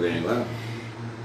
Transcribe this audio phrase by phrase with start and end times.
[0.00, 0.46] alguém agora?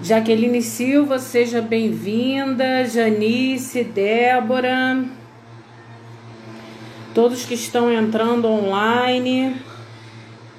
[0.02, 2.86] Jaqueline Silva, seja bem-vinda.
[2.86, 5.06] Janice, Débora.
[7.14, 9.56] Todos que estão entrando online.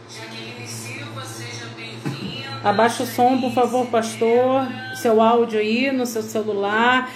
[0.08, 2.60] Jaqueline Silva, seja bem-vinda.
[2.64, 4.66] Abaixa o som, por favor, pastor.
[4.94, 7.10] Seu áudio aí no seu celular.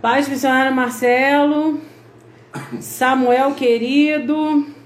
[0.00, 1.80] Paz missionário Marcelo.
[2.80, 4.79] Samuel querido.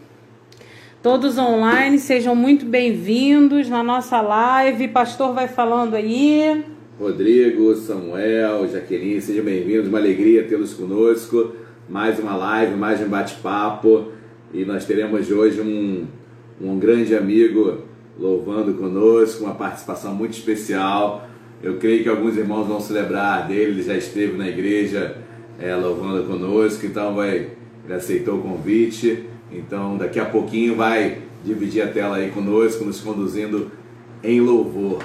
[1.05, 4.89] Todos online, sejam muito bem-vindos na nossa live.
[4.89, 6.65] Pastor vai falando aí.
[6.99, 9.87] Rodrigo, Samuel, Jaqueline, sejam bem-vindos.
[9.87, 11.53] Uma alegria tê-los conosco.
[11.91, 14.13] Mais uma live, mais um bate-papo.
[14.51, 16.07] E nós teremos hoje um,
[16.59, 17.83] um grande amigo
[18.19, 21.29] louvando conosco, uma participação muito especial.
[21.63, 25.19] Eu creio que alguns irmãos vão se lembrar dele, ele já esteve na igreja
[25.61, 27.51] é, louvando conosco, então vai,
[27.85, 29.34] ele aceitou o convite.
[29.57, 33.71] Então, daqui a pouquinho vai dividir a tela aí conosco, nos conduzindo
[34.23, 35.01] em louvor.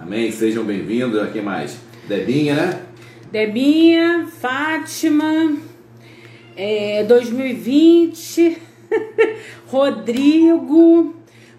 [0.00, 0.32] Amém?
[0.32, 1.22] Sejam bem-vindos.
[1.22, 1.78] Aqui mais.
[2.08, 2.82] Debinha, né?
[3.30, 5.56] Debinha, Fátima,
[6.56, 8.58] é, 2020,
[9.68, 11.14] Rodrigo,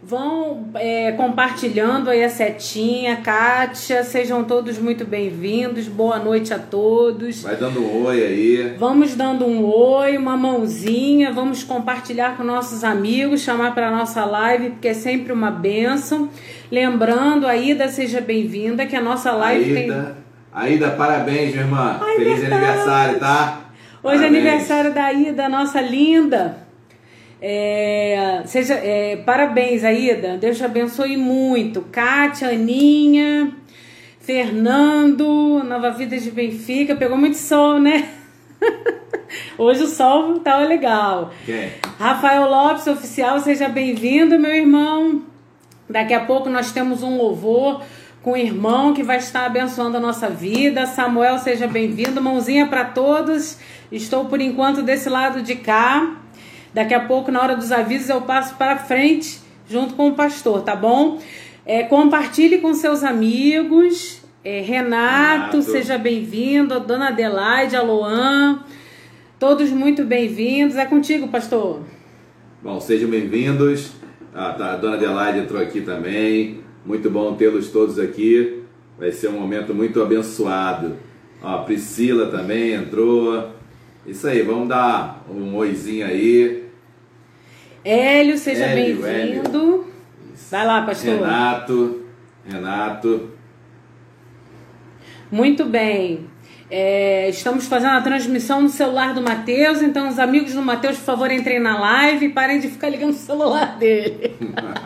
[0.05, 7.41] Vão é, compartilhando aí a setinha, Kátia, sejam todos muito bem-vindos, boa noite a todos.
[7.43, 8.75] Vai dando um oi aí.
[8.77, 14.71] Vamos dando um oi, uma mãozinha, vamos compartilhar com nossos amigos, chamar para nossa live,
[14.71, 16.27] porque é sempre uma benção.
[16.69, 20.15] Lembrando, Aida, seja bem-vinda, que a nossa live Aida, tem.
[20.51, 21.97] Aida, parabéns, minha irmã.
[22.01, 22.65] Ai, Feliz verdade.
[22.65, 23.61] aniversário, tá?
[24.03, 26.57] Hoje é aniversário da Aida, nossa linda.
[27.45, 30.37] É, seja, é, parabéns, Aida.
[30.37, 31.81] Deus te abençoe muito.
[31.91, 33.51] Kátia, Aninha,
[34.17, 36.95] Fernando, Nova Vida de Benfica.
[36.95, 38.07] Pegou muito sol, né?
[39.57, 41.33] Hoje o sol tá legal.
[41.99, 45.23] Rafael Lopes, oficial, seja bem-vindo, meu irmão.
[45.89, 47.83] Daqui a pouco nós temos um louvor
[48.21, 50.85] com o irmão que vai estar abençoando a nossa vida.
[50.85, 52.21] Samuel, seja bem-vindo.
[52.21, 53.57] Mãozinha para todos.
[53.91, 56.22] Estou por enquanto desse lado de cá.
[56.73, 59.39] Daqui a pouco, na hora dos avisos, eu passo para frente
[59.69, 61.19] junto com o pastor, tá bom?
[61.65, 64.21] É, compartilhe com seus amigos.
[64.43, 66.79] É, Renato, Renato, seja bem-vindo.
[66.79, 68.59] Dona Adelaide, Aloan,
[69.39, 70.75] todos muito bem-vindos.
[70.75, 71.81] É contigo, pastor.
[72.61, 73.91] Bom, sejam bem-vindos.
[74.33, 76.61] Tá, a Dona Adelaide entrou aqui também.
[76.83, 78.63] Muito bom tê-los todos aqui.
[78.97, 80.97] Vai ser um momento muito abençoado.
[81.41, 83.49] Ó, a Priscila também entrou.
[84.05, 86.62] Isso aí, vamos dar um oizinho aí.
[87.85, 89.87] Hélio, seja bem-vindo.
[90.49, 91.19] Vai lá, pastor.
[91.19, 92.01] Renato,
[92.47, 93.31] Renato.
[95.29, 96.29] Muito bem.
[96.71, 101.03] É, estamos fazendo a transmissão no celular do Matheus, então os amigos do Matheus, por
[101.03, 104.33] favor, entrem na live e parem de ficar ligando o celular dele.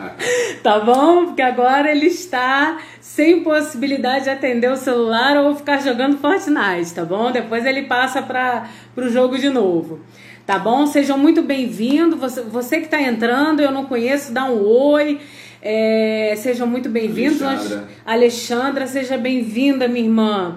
[0.64, 1.26] tá bom?
[1.26, 7.04] Porque agora ele está sem possibilidade de atender o celular ou ficar jogando Fortnite, tá
[7.04, 7.30] bom?
[7.30, 10.00] Depois ele passa para o jogo de novo
[10.48, 10.86] tá bom?
[10.86, 12.18] Sejam muito bem-vindos.
[12.18, 15.20] Você, você que está entrando, eu não conheço, dá um oi.
[15.60, 17.42] É, sejam muito bem-vindos.
[17.42, 17.88] Alexandra.
[18.06, 20.56] Alexandra, seja bem-vinda, minha irmã.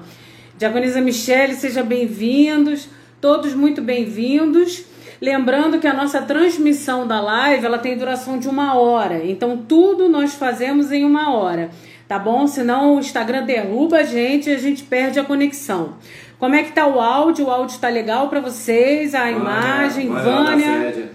[0.57, 2.87] Diaconisa Michele, seja bem-vindos.
[3.19, 4.85] Todos muito bem-vindos.
[5.19, 9.25] Lembrando que a nossa transmissão da live ela tem duração de uma hora.
[9.25, 11.69] Então, tudo nós fazemos em uma hora.
[12.07, 12.47] Tá bom?
[12.47, 15.95] Senão o Instagram derruba a gente e a gente perde a conexão.
[16.41, 17.45] Como é que tá o áudio?
[17.45, 19.13] O áudio tá legal para vocês?
[19.13, 21.11] A imagem, Vânia.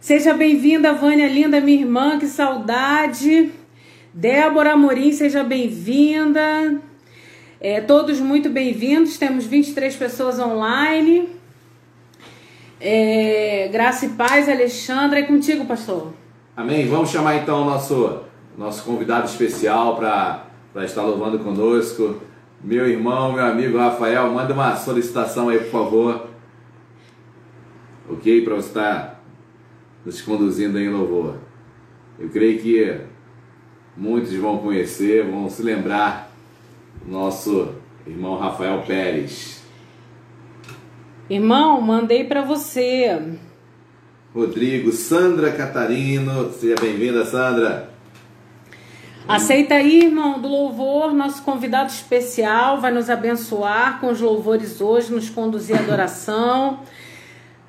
[0.00, 3.52] Seja bem-vinda, Vânia linda, minha irmã, que saudade.
[4.12, 6.76] Débora Amorim, seja bem-vinda.
[7.60, 9.16] É, todos muito bem-vindos.
[9.16, 11.28] Temos 23 pessoas online.
[12.80, 15.20] É, graça e paz, Alexandra.
[15.20, 16.14] É contigo, pastor.
[16.56, 16.88] Amém.
[16.88, 18.22] Vamos chamar então o nosso,
[18.58, 22.31] nosso convidado especial para estar louvando conosco.
[22.62, 26.28] Meu irmão, meu amigo Rafael, manda uma solicitação aí, por favor.
[28.08, 28.44] Ok?
[28.44, 29.24] Para você estar
[30.04, 31.36] nos conduzindo em louvor.
[32.18, 33.00] Eu creio que
[33.96, 36.30] muitos vão conhecer, vão se lembrar
[37.04, 37.70] do nosso
[38.06, 39.60] irmão Rafael Pérez.
[41.28, 43.38] Irmão, mandei para você.
[44.32, 47.91] Rodrigo, Sandra Catarino, seja bem-vinda, Sandra.
[49.26, 55.12] Aceita aí, irmão, do louvor, nosso convidado especial vai nos abençoar com os louvores hoje,
[55.12, 56.80] nos conduzir à adoração.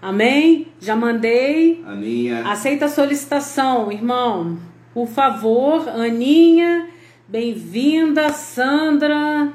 [0.01, 0.67] Amém?
[0.79, 1.83] Já mandei.
[1.85, 2.47] Aninha.
[2.47, 4.57] Aceita a solicitação, irmão.
[4.93, 6.89] Por favor, Aninha,
[7.27, 9.53] bem-vinda, Sandra.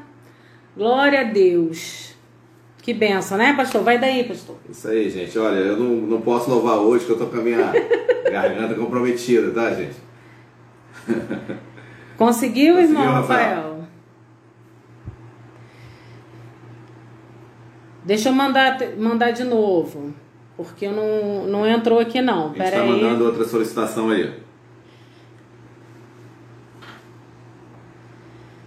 [0.77, 2.15] Glória a Deus.
[2.81, 3.83] Que benção, né, pastor?
[3.83, 4.57] Vai daí, pastor.
[4.71, 5.37] Isso aí, gente.
[5.39, 7.73] Olha, eu não, não posso louvar hoje, que eu tô com a minha
[8.31, 9.97] garganta comprometida, tá, gente?
[12.19, 13.57] Conseguiu, Conseguiu irmão Rafael?
[13.57, 13.79] Rafael?
[18.05, 20.13] Deixa eu mandar, mandar de novo.
[20.57, 22.53] Porque não, não entrou aqui não.
[22.53, 24.35] Pera está mandando outra solicitação aí.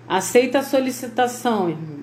[0.07, 2.00] Aceita a solicitação, irmão.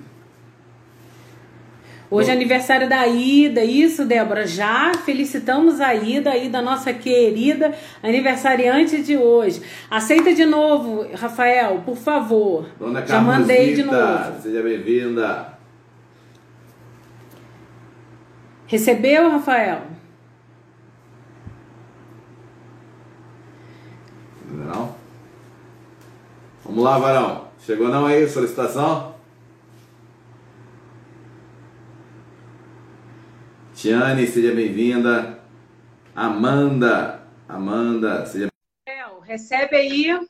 [2.11, 4.47] Hoje é aniversário da Ida, isso, Débora.
[4.47, 9.61] Já felicitamos a Ida, a Ida, nossa querida aniversariante de hoje.
[9.91, 12.65] Aceita de novo, Rafael, por favor.
[12.79, 14.41] Dona Já mandei de novo.
[14.41, 15.53] Seja bem-vinda.
[18.65, 19.81] Recebeu, Rafael?
[24.51, 24.95] Não.
[26.65, 27.45] Vamos lá, Varão.
[27.63, 29.18] Chegou não aí, solicitação?
[33.79, 35.41] Tiane, seja bem-vinda.
[36.13, 38.49] Amanda, Amanda, seja
[38.85, 39.21] bem-vinda.
[39.21, 40.27] Recebe aí.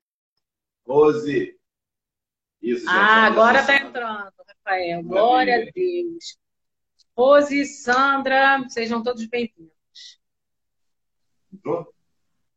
[0.85, 1.57] Rose.
[2.61, 5.01] Isso, ah, agora está entrando, Rafael.
[5.01, 6.37] Glória a Deus.
[7.17, 10.19] Rose, Sandra, sejam todos bem-vindos.
[11.51, 11.93] Entrou?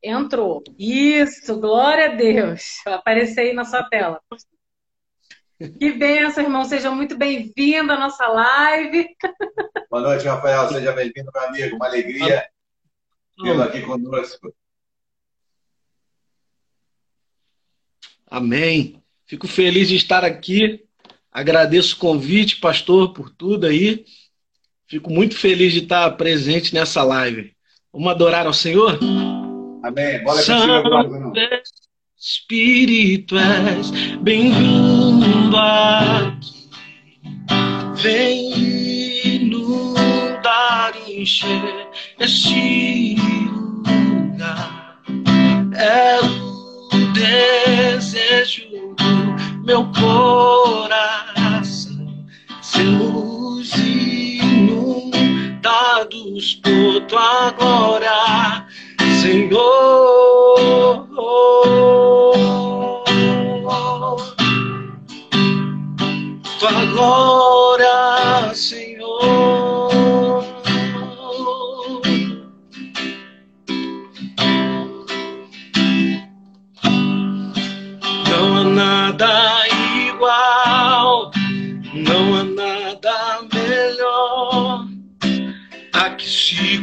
[0.02, 0.62] Entrou.
[0.78, 2.86] Isso, glória a Deus.
[2.86, 4.20] Apareceu aí na sua tela.
[5.70, 6.64] Que benção, irmão.
[6.64, 9.06] Seja muito bem-vindo à nossa live.
[9.88, 10.68] Boa noite, Rafael.
[10.68, 11.76] Seja bem-vindo, meu amigo.
[11.76, 12.48] Uma alegria
[13.40, 14.52] tê-lo aqui conosco.
[18.28, 19.00] Amém.
[19.24, 20.84] Fico feliz de estar aqui.
[21.30, 24.04] Agradeço o convite, pastor, por tudo aí.
[24.86, 27.54] Fico muito feliz de estar presente nessa live.
[27.92, 28.98] Vamos adorar ao Senhor?
[29.82, 30.22] Amém.
[30.24, 31.32] Bora Santo
[32.24, 33.90] Espírito és
[34.20, 36.70] bem-vindo aqui.
[37.96, 38.52] Vem
[39.24, 41.88] inundar, encher
[42.20, 43.16] este
[43.50, 45.02] lugar.
[45.74, 50.94] É o desejo do meu coração.
[52.62, 54.94] Sermos inundados
[56.62, 58.64] por tua glória
[59.20, 61.11] Senhor.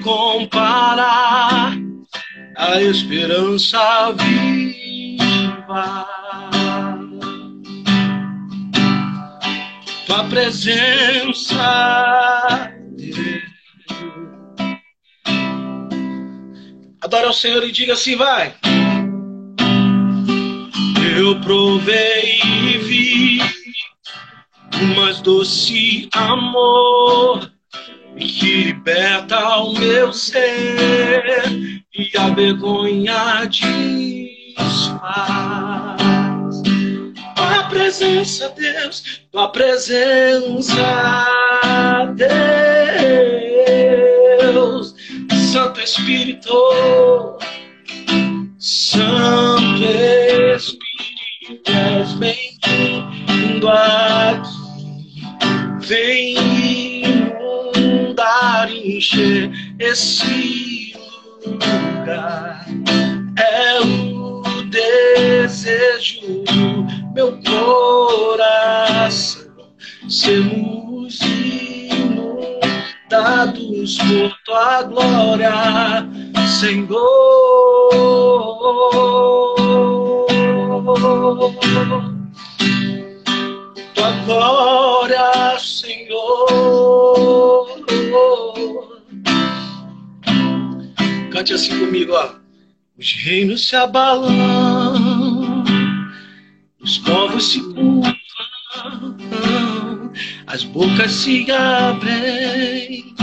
[0.10, 1.78] Se comparar
[2.58, 6.08] a esperança viva.
[10.08, 11.62] Tua presença,
[17.02, 18.54] Adore ao Senhor e diga assim, vai.
[21.18, 23.40] Eu provei e vi
[24.82, 27.59] o mais doce amor
[28.20, 31.44] que liberta o meu ser
[31.96, 33.46] e a vergonha
[34.58, 36.00] desfaz.
[37.36, 40.76] Tua presença, Deus, tua presença,
[44.52, 44.96] Deus,
[45.52, 47.38] Santo Espírito,
[48.58, 49.84] Santo
[50.56, 54.09] Espírito, és bem-vindo aqui,
[59.00, 60.94] encher esse
[61.46, 62.66] lugar.
[63.38, 68.60] É o desejo do meu coração.
[70.10, 72.50] Sermos inundados
[74.00, 76.06] por tua glória,
[76.60, 76.90] Senhor.
[83.96, 86.89] Tua glória, Senhor.
[91.40, 92.32] Cante assim comigo, ó.
[92.98, 95.64] Os reinos se abalam,
[96.82, 98.14] os povos se curvam,
[100.48, 103.16] as bocas se abrem,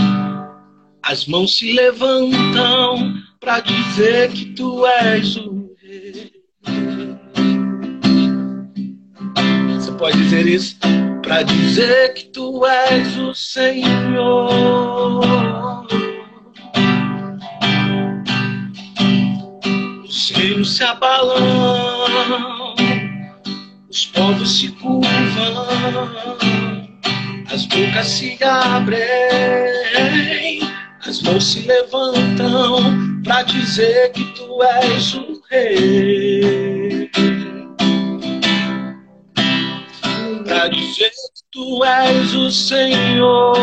[1.02, 6.32] as mãos se levantam para dizer que tu és o rei.
[9.74, 10.78] Você pode dizer isso?
[11.22, 14.56] Para dizer que tu és o Senhor.
[20.36, 22.74] Os reinos se abalam,
[23.88, 25.08] os povos se curvam,
[27.50, 29.00] as bocas se abrem,
[31.06, 37.10] as mãos se levantam para dizer que tu és o rei.
[40.44, 43.56] para dizer que tu és o Senhor.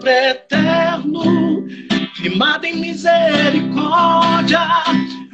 [0.00, 1.66] Sempre eterno,
[2.14, 4.66] firmado em misericórdia,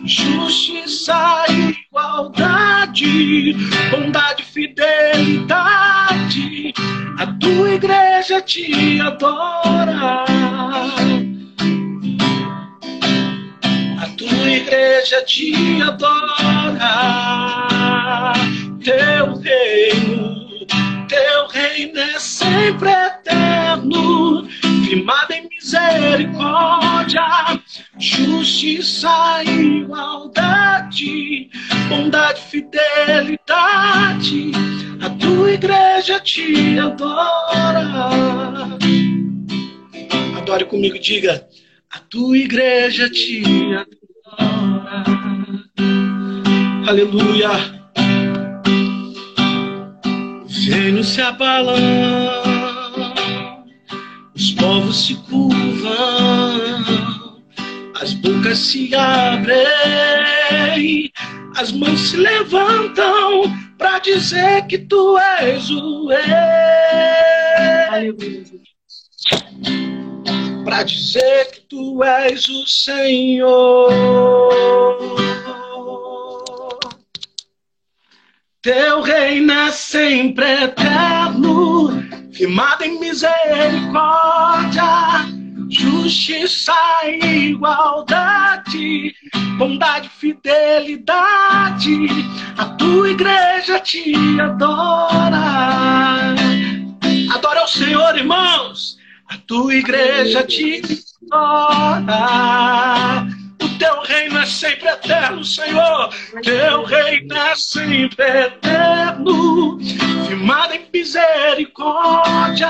[0.04, 3.54] justiça e igualdade,
[3.90, 5.54] bondade e fidelidade.
[7.18, 10.25] A tua igreja te adora.
[14.16, 16.96] tua igreja te adora.
[18.82, 20.36] Teu reino,
[21.16, 24.46] teu reino é sempre eterno,
[24.85, 27.23] firmado em misericórdia,
[27.99, 31.49] justiça e igualdade,
[31.88, 34.50] bondade e fidelidade.
[35.00, 37.99] A tua igreja te adora.
[40.37, 41.49] Adore comigo, diga.
[41.90, 43.42] A tua igreja te
[43.75, 45.04] adora.
[46.87, 47.75] Aleluia.
[50.66, 51.76] Venho se abalam,
[54.35, 56.82] os povos se curvam,
[58.02, 59.62] as bocas se abrem,
[61.56, 63.44] as mãos se levantam
[63.78, 66.18] para dizer que tu és o rei.
[70.64, 73.92] Para dizer que tu és o Senhor.
[78.66, 84.82] Teu reino é sempre eterno, firmado em misericórdia,
[85.70, 89.14] justiça e igualdade,
[89.56, 92.08] bondade e fidelidade.
[92.58, 96.35] A tua igreja te adora.
[97.37, 98.96] Adora o Senhor, irmãos
[99.28, 100.82] a tua igreja te
[101.30, 102.26] adora.
[103.63, 106.11] O teu reino é sempre eterno, Senhor.
[106.43, 109.79] Teu reino é sempre eterno.
[110.27, 112.69] Firmado em misericórdia,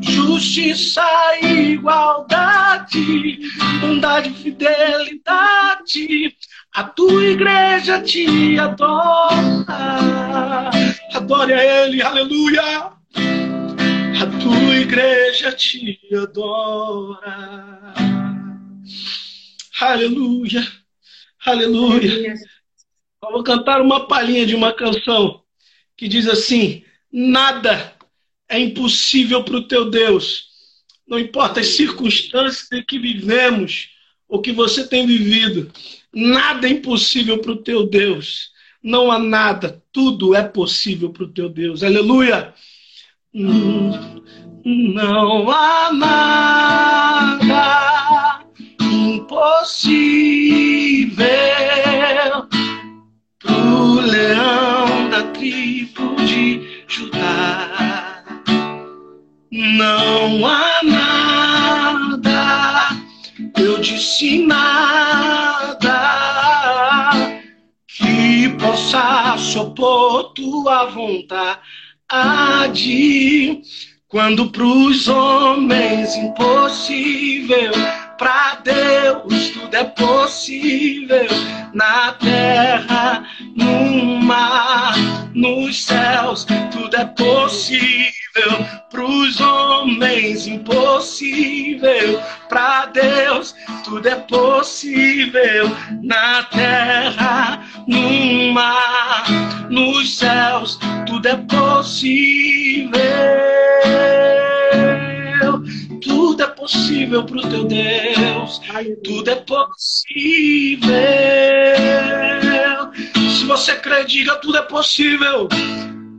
[0.00, 1.02] justiça
[1.42, 3.38] e igualdade,
[3.80, 6.36] bondade e fidelidade.
[6.72, 10.70] A tua igreja te adora.
[11.14, 12.94] Adore a Ele, aleluia
[14.24, 17.92] a tua igreja te adora.
[19.80, 20.64] Aleluia,
[21.44, 22.34] aleluia.
[23.20, 25.42] Vou cantar uma palhinha de uma canção
[25.96, 27.92] que diz assim: Nada
[28.48, 30.46] é impossível para o teu Deus.
[31.06, 33.88] Não importa as circunstâncias em que vivemos,
[34.28, 35.70] o que você tem vivido,
[36.12, 38.52] nada é impossível para o teu Deus.
[38.82, 41.82] Não há nada, tudo é possível para o teu Deus.
[41.82, 42.54] Aleluia.
[43.32, 44.20] Não
[45.50, 47.93] há nada
[49.24, 51.24] impossível
[53.38, 58.22] pro leão da tribo de Judá.
[59.50, 62.90] Não há nada,
[63.58, 65.94] eu disse nada
[67.88, 71.62] que possa supor tua vontade
[74.08, 77.72] quando pros homens impossível,
[78.18, 81.26] para Deus tudo é possível.
[81.72, 83.24] Na terra,
[83.56, 84.94] no mar,
[85.34, 88.14] nos céus, tudo é possível.
[88.90, 93.54] Pros homens impossível, para Deus
[93.84, 95.76] tudo é possível.
[96.02, 99.24] Na terra, no mar,
[99.68, 102.94] nos céus, tudo é possível.
[106.04, 108.60] Tudo é possível para o teu Deus.
[109.02, 110.92] Tudo é possível.
[113.14, 115.48] Se você crê, diga: tudo é possível.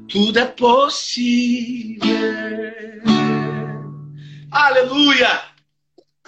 [0.10, 2.10] Tudo é possível.
[4.52, 5.42] Aleluia.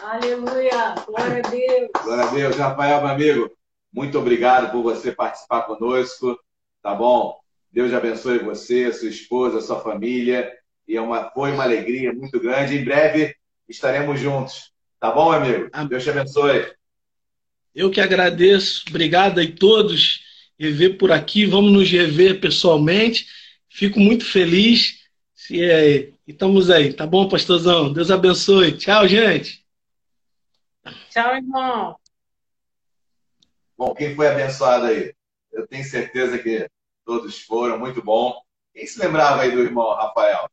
[0.04, 0.96] Aleluia.
[1.08, 1.90] Glória a Deus.
[2.04, 2.56] Glória a Deus.
[2.58, 3.58] Rafael, meu amigo,
[3.92, 6.40] muito obrigado por você participar conosco.
[6.84, 7.40] Tá bom?
[7.72, 10.52] Deus abençoe você, sua esposa, sua família.
[10.88, 12.78] E é uma, foi uma alegria muito grande.
[12.78, 13.36] Em breve
[13.68, 14.72] estaremos juntos.
[15.00, 15.70] Tá bom, amigo?
[15.88, 16.74] Deus te abençoe.
[17.74, 18.86] Eu que agradeço.
[18.90, 20.22] Obrigado a todos.
[20.60, 21.46] Rever por aqui.
[21.46, 23.28] Vamos nos rever pessoalmente.
[23.70, 24.98] Fico muito feliz.
[25.52, 26.94] E, é, e estamos aí.
[26.94, 27.94] Tá bom, pastorzão?
[27.94, 28.78] Deus abençoe.
[28.78, 29.64] Tchau, gente.
[31.12, 31.96] Tchau, irmão.
[33.78, 35.14] Bom, quem foi abençoado aí?
[35.52, 36.68] Eu tenho certeza que
[37.06, 38.42] todos foram, muito bom.
[38.74, 40.50] Quem se lembrava aí do irmão Rafael?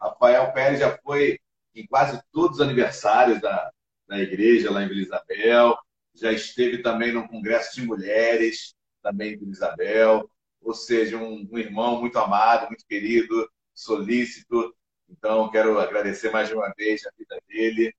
[0.00, 1.38] Rafael Pérez já foi
[1.74, 3.70] em quase todos os aniversários da,
[4.06, 5.76] da igreja lá em Vila Isabel.
[6.14, 10.28] já esteve também no Congresso de Mulheres, também com Isabel,
[10.60, 14.74] ou seja, um, um irmão muito amado, muito querido, solícito.
[15.08, 17.92] Então, quero agradecer mais uma vez a vida dele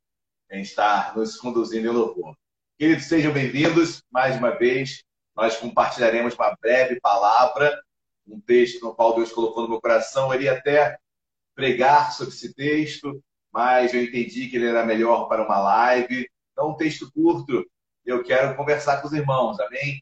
[0.51, 2.35] em estar nos conduzindo em louvor.
[2.77, 5.03] Queridos, sejam bem-vindos mais uma vez.
[5.35, 7.81] Nós compartilharemos uma breve palavra,
[8.27, 10.31] um texto no qual Deus colocou no meu coração.
[10.31, 10.97] Eu iria até
[11.55, 13.21] pregar sobre esse texto,
[13.53, 16.27] mas eu entendi que ele era melhor para uma live.
[16.51, 17.65] Então, um texto curto,
[18.05, 20.01] eu quero conversar com os irmãos, amém?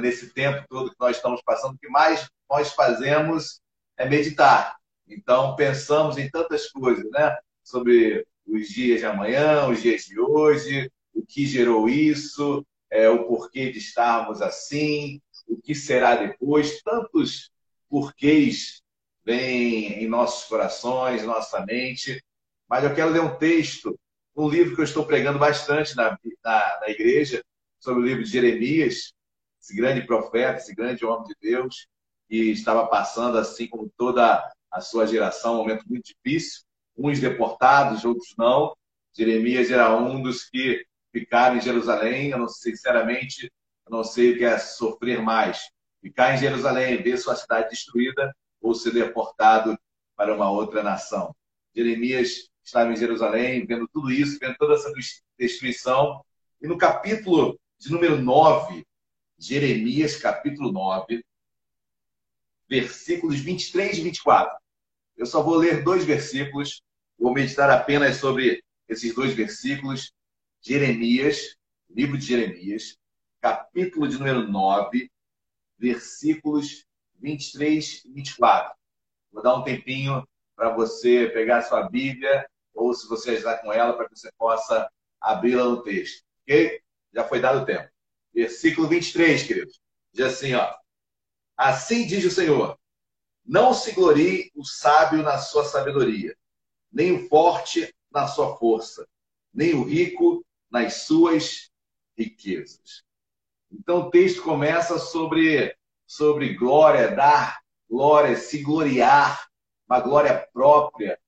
[0.00, 3.60] nesse tempo todo que nós estamos passando, o que mais nós fazemos
[3.98, 4.76] é meditar.
[5.06, 7.36] Então, pensamos em tantas coisas, né?
[7.62, 13.26] Sobre os dias de amanhã, os dias de hoje, o que gerou isso, é, o
[13.26, 16.82] porquê de estarmos assim, o que será depois.
[16.82, 17.50] Tantos
[17.88, 18.82] porquês
[19.24, 22.22] vêm em nossos corações, nossa mente.
[22.68, 23.98] Mas eu quero ler um texto,
[24.34, 27.42] um livro que eu estou pregando bastante na, na, na igreja,
[27.78, 29.12] sobre o livro de Jeremias,
[29.60, 31.86] esse grande profeta, esse grande homem de Deus,
[32.28, 36.62] que estava passando, assim como toda a sua geração, um momento muito difícil,
[36.96, 38.74] uns deportados, outros não.
[39.16, 42.30] Jeremias era um dos que ficaram em Jerusalém.
[42.30, 43.50] Eu não, sinceramente,
[43.86, 45.70] eu não sei o que é sofrer mais:
[46.00, 49.78] ficar em Jerusalém, ver sua cidade destruída ou ser deportado
[50.16, 51.34] para uma outra nação.
[51.74, 54.92] Jeremias estava em Jerusalém, vendo tudo isso, vendo toda essa
[55.38, 56.20] destruição.
[56.60, 58.84] E no capítulo de número 9,
[59.38, 61.24] Jeremias capítulo 9,
[62.68, 64.58] versículos 23 e 24.
[65.16, 66.82] Eu só vou ler dois versículos,
[67.16, 70.12] vou meditar apenas sobre esses dois versículos.
[70.60, 71.56] Jeremias,
[71.88, 72.98] livro de Jeremias,
[73.40, 75.08] capítulo de número 9,
[75.78, 76.84] versículos
[77.20, 78.74] 23 e 24.
[79.30, 83.94] Vou dar um tempinho para você pegar sua Bíblia, ou se você está com ela,
[83.94, 84.88] para que você possa
[85.20, 86.24] abri-la no texto.
[86.42, 86.80] Ok?
[87.12, 87.90] Já foi dado o tempo
[88.36, 89.80] versículo 23, queridos.
[90.12, 90.74] Diz assim, ó.
[91.56, 92.78] Assim diz o Senhor:
[93.44, 96.36] Não se glorie o sábio na sua sabedoria,
[96.92, 99.08] nem o forte na sua força,
[99.52, 101.70] nem o rico nas suas
[102.16, 103.02] riquezas.
[103.72, 105.74] Então o texto começa sobre
[106.06, 107.58] sobre glória, dar
[107.88, 109.48] glória, se gloriar,
[109.88, 111.18] uma glória própria.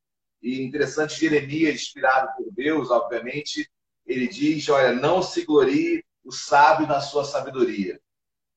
[0.43, 3.69] E interessante, Jeremias, inspirado por Deus, obviamente,
[4.07, 8.01] ele diz: olha, não se glorie o sábio na sua sabedoria.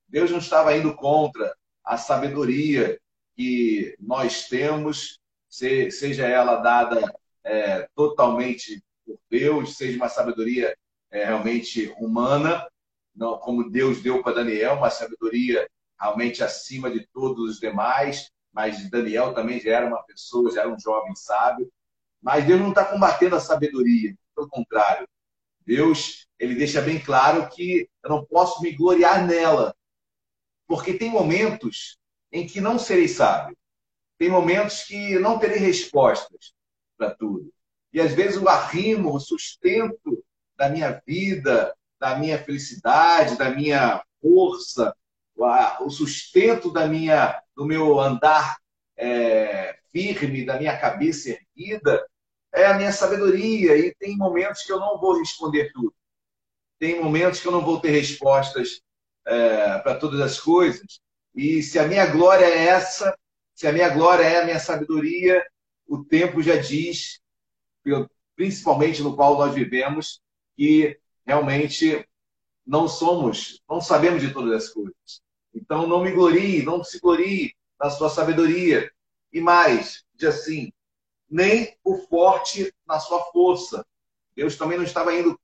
[0.08, 3.00] Deus não estava indo contra a sabedoria
[3.36, 7.02] que nós temos, seja ela dada
[7.44, 10.78] é, totalmente por Deus, seja uma sabedoria
[11.10, 12.68] é, realmente humana,
[13.16, 15.68] não, como Deus deu para Daniel, uma sabedoria
[16.00, 20.70] realmente acima de todos os demais, mas Daniel também já era uma pessoa, já era
[20.70, 21.72] um jovem sábio.
[22.22, 25.08] Mas Deus não está combatendo a sabedoria, pelo contrário.
[25.66, 29.76] Deus ele deixa bem claro que eu não posso me gloriar nela,
[30.68, 31.98] porque tem momentos
[32.32, 33.56] em que não serei sábio,
[34.18, 36.54] tem momentos que não terei respostas
[36.98, 37.54] para tudo.
[37.94, 40.24] E às vezes o arrimo, o sustento
[40.56, 44.96] da minha vida, da minha felicidade, da minha força,
[45.82, 48.58] o sustento da minha, do meu andar
[48.98, 52.06] é, firme, da minha cabeça erguida,
[52.54, 53.78] é a minha sabedoria.
[53.78, 55.94] E tem momentos que eu não vou responder tudo
[56.82, 58.82] tem momentos que eu não vou ter respostas
[59.28, 61.00] é, para todas as coisas.
[61.36, 63.16] E se a minha glória é essa,
[63.54, 65.46] se a minha glória é a minha sabedoria,
[65.88, 67.22] o tempo já diz,
[68.36, 70.20] principalmente no qual nós vivemos,
[70.58, 72.04] que realmente
[72.66, 75.22] não somos, não sabemos de todas as coisas.
[75.54, 78.92] Então não me glorie, não se glorie na sua sabedoria.
[79.32, 80.72] E mais, diz assim,
[81.30, 83.86] nem o forte na sua força.
[84.36, 85.40] Deus também não estava indo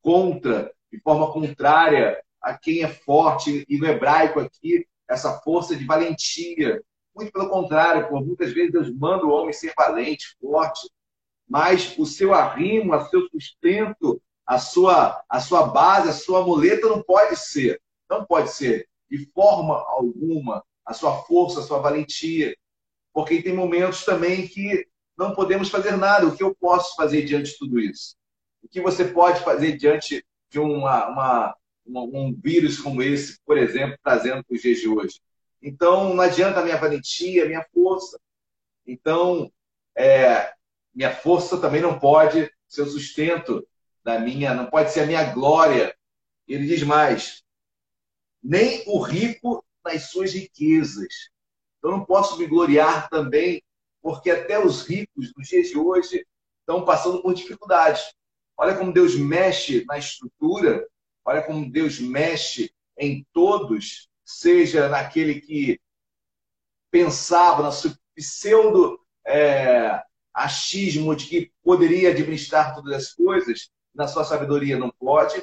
[0.00, 5.84] contra, de forma contrária a quem é forte, e no hebraico aqui, essa força de
[5.84, 6.82] valentia.
[7.14, 10.90] Muito pelo contrário, por muitas vezes Deus manda o homem ser valente, forte,
[11.48, 16.88] mas o seu arrimo, o seu sustento, a sua, a sua base, a sua muleta
[16.88, 22.56] não pode ser, não pode ser de forma alguma a sua força, a sua valentia,
[23.12, 26.26] porque tem momentos também que não podemos fazer nada.
[26.26, 28.16] O que eu posso fazer diante de tudo isso?
[28.62, 33.98] o que você pode fazer diante de uma, uma, um vírus como esse, por exemplo,
[34.02, 35.20] trazendo para os dias de hoje.
[35.60, 38.18] Então, não adianta a minha valentia, a minha força.
[38.86, 39.50] Então,
[39.96, 40.52] é,
[40.94, 43.66] minha força também não pode ser o sustento
[44.04, 45.94] da minha, não pode ser a minha glória.
[46.46, 47.42] Ele diz mais:
[48.42, 51.30] nem o rico nas suas riquezas.
[51.82, 53.62] Eu não posso me gloriar também,
[54.00, 56.26] porque até os ricos nos dias de hoje
[56.60, 58.14] estão passando por dificuldades.
[58.56, 60.86] Olha como Deus mexe na estrutura
[61.24, 65.80] olha como Deus mexe em todos, seja naquele que
[66.90, 70.02] pensava, no seu pseudo é,
[70.34, 75.42] achismo de que poderia administrar todas as coisas, na sua sabedoria não pode,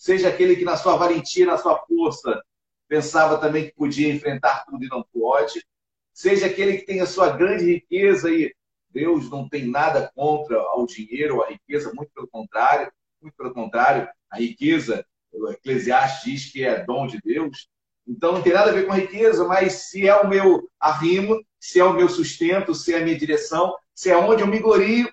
[0.00, 2.42] seja aquele que na sua valentia, na sua força,
[2.88, 5.62] pensava também que podia enfrentar tudo e não pode,
[6.10, 8.50] seja aquele que tem a sua grande riqueza e
[8.88, 13.52] Deus não tem nada contra o dinheiro ou a riqueza, muito pelo contrário, muito pelo
[13.52, 17.68] contrário, a riqueza, o Eclesiastes diz que é dom de Deus.
[18.08, 21.44] Então não tem nada a ver com a riqueza, mas se é o meu arrimo,
[21.58, 24.60] se é o meu sustento, se é a minha direção, se é onde eu me
[24.60, 25.12] glorio,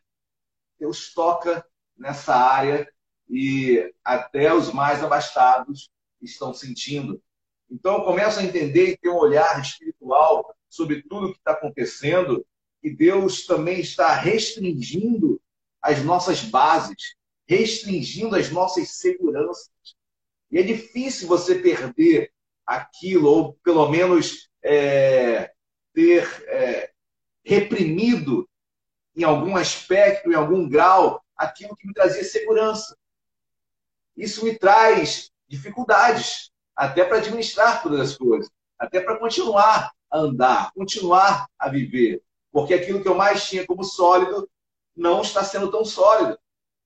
[0.80, 2.90] Deus toca nessa área
[3.30, 5.90] e até os mais abastados
[6.22, 7.22] estão sentindo.
[7.70, 12.46] Então eu começo a entender e ter um olhar espiritual sobre tudo que está acontecendo
[12.82, 15.42] e Deus também está restringindo
[15.82, 17.16] as nossas bases,
[17.48, 19.70] restringindo as nossas seguranças.
[20.52, 22.32] E é difícil você perder
[22.66, 25.52] aquilo, ou pelo menos é,
[25.94, 26.92] ter é,
[27.44, 28.48] reprimido
[29.16, 32.98] em algum aspecto, em algum grau, aquilo que me trazia segurança.
[34.18, 40.72] Isso me traz dificuldades, até para administrar todas as coisas, até para continuar a andar,
[40.74, 42.22] continuar a viver.
[42.52, 44.50] Porque aquilo que eu mais tinha como sólido
[44.96, 46.38] não está sendo tão sólido.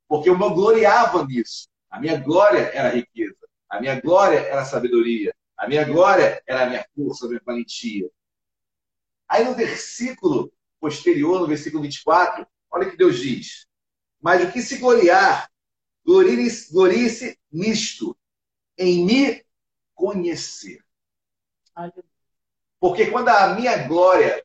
[0.08, 1.68] Porque eu me gloriava nisso.
[1.90, 3.36] A minha glória era a riqueza.
[3.70, 5.34] A minha glória era a sabedoria.
[5.58, 8.10] A minha glória era a minha força, a minha valentia.
[9.30, 13.68] Aí no versículo posterior, no versículo 24, olha o que Deus diz.
[14.20, 15.51] Mas o que se gloriar,
[16.06, 18.18] glorie-se nisto,
[18.78, 19.46] em me
[19.94, 20.84] conhecer.
[22.80, 24.44] Porque quando a minha glória,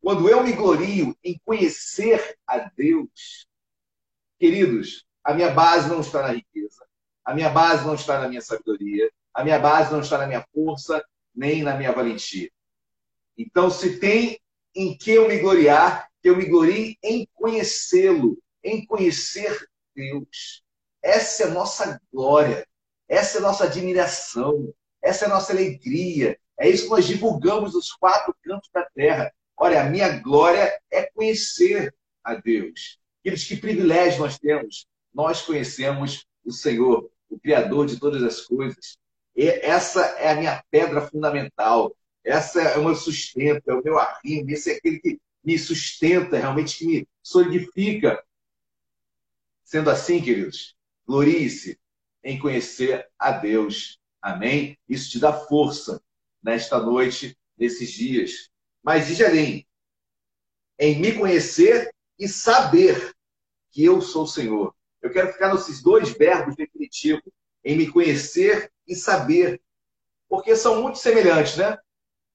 [0.00, 3.48] quando eu me glorio em conhecer a Deus,
[4.38, 6.86] queridos, a minha base não está na riqueza,
[7.24, 10.46] a minha base não está na minha sabedoria, a minha base não está na minha
[10.52, 11.04] força,
[11.34, 12.50] nem na minha valentia.
[13.36, 14.40] Então, se tem
[14.74, 19.68] em que eu me gloriar, que eu me glorie em conhecê-lo, em conhecer
[19.98, 20.62] Deus.
[21.02, 22.64] Essa é a nossa glória,
[23.08, 27.74] essa é a nossa admiração, essa é a nossa alegria, é isso que nós divulgamos
[27.74, 29.32] nos quatro cantos da terra.
[29.56, 32.98] Olha, a minha glória é conhecer a Deus.
[33.22, 34.86] Queridos, que privilégio nós temos.
[35.12, 38.98] Nós conhecemos o Senhor, o Criador de todas as coisas.
[39.34, 41.94] E essa é a minha pedra fundamental.
[42.24, 44.50] Essa é o meu sustento, é o meu arrimo.
[44.50, 48.22] Esse é aquele que me sustenta, realmente que me solidifica.
[49.68, 50.74] Sendo assim, queridos,
[51.06, 51.78] glorie-se
[52.24, 54.00] em conhecer a Deus.
[54.22, 54.78] Amém?
[54.88, 56.02] Isso te dá força
[56.42, 58.48] nesta noite, nesses dias.
[58.82, 59.68] Mas diz além,
[60.78, 63.14] em me conhecer e saber
[63.70, 64.74] que eu sou o Senhor.
[65.02, 67.30] Eu quero ficar nesses dois verbos definitivos,
[67.62, 69.60] em me conhecer e saber,
[70.30, 71.76] porque são muito semelhantes, né?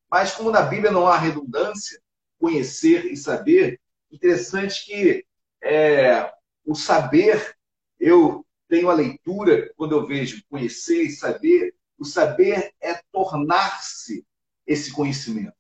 [0.08, 2.00] Mas como na Bíblia não há redundância,
[2.38, 5.26] conhecer e saber, interessante que
[5.64, 6.32] é,
[6.66, 7.56] o saber,
[8.00, 14.26] eu tenho a leitura, quando eu vejo conhecer e saber, o saber é tornar-se
[14.66, 15.56] esse conhecimento.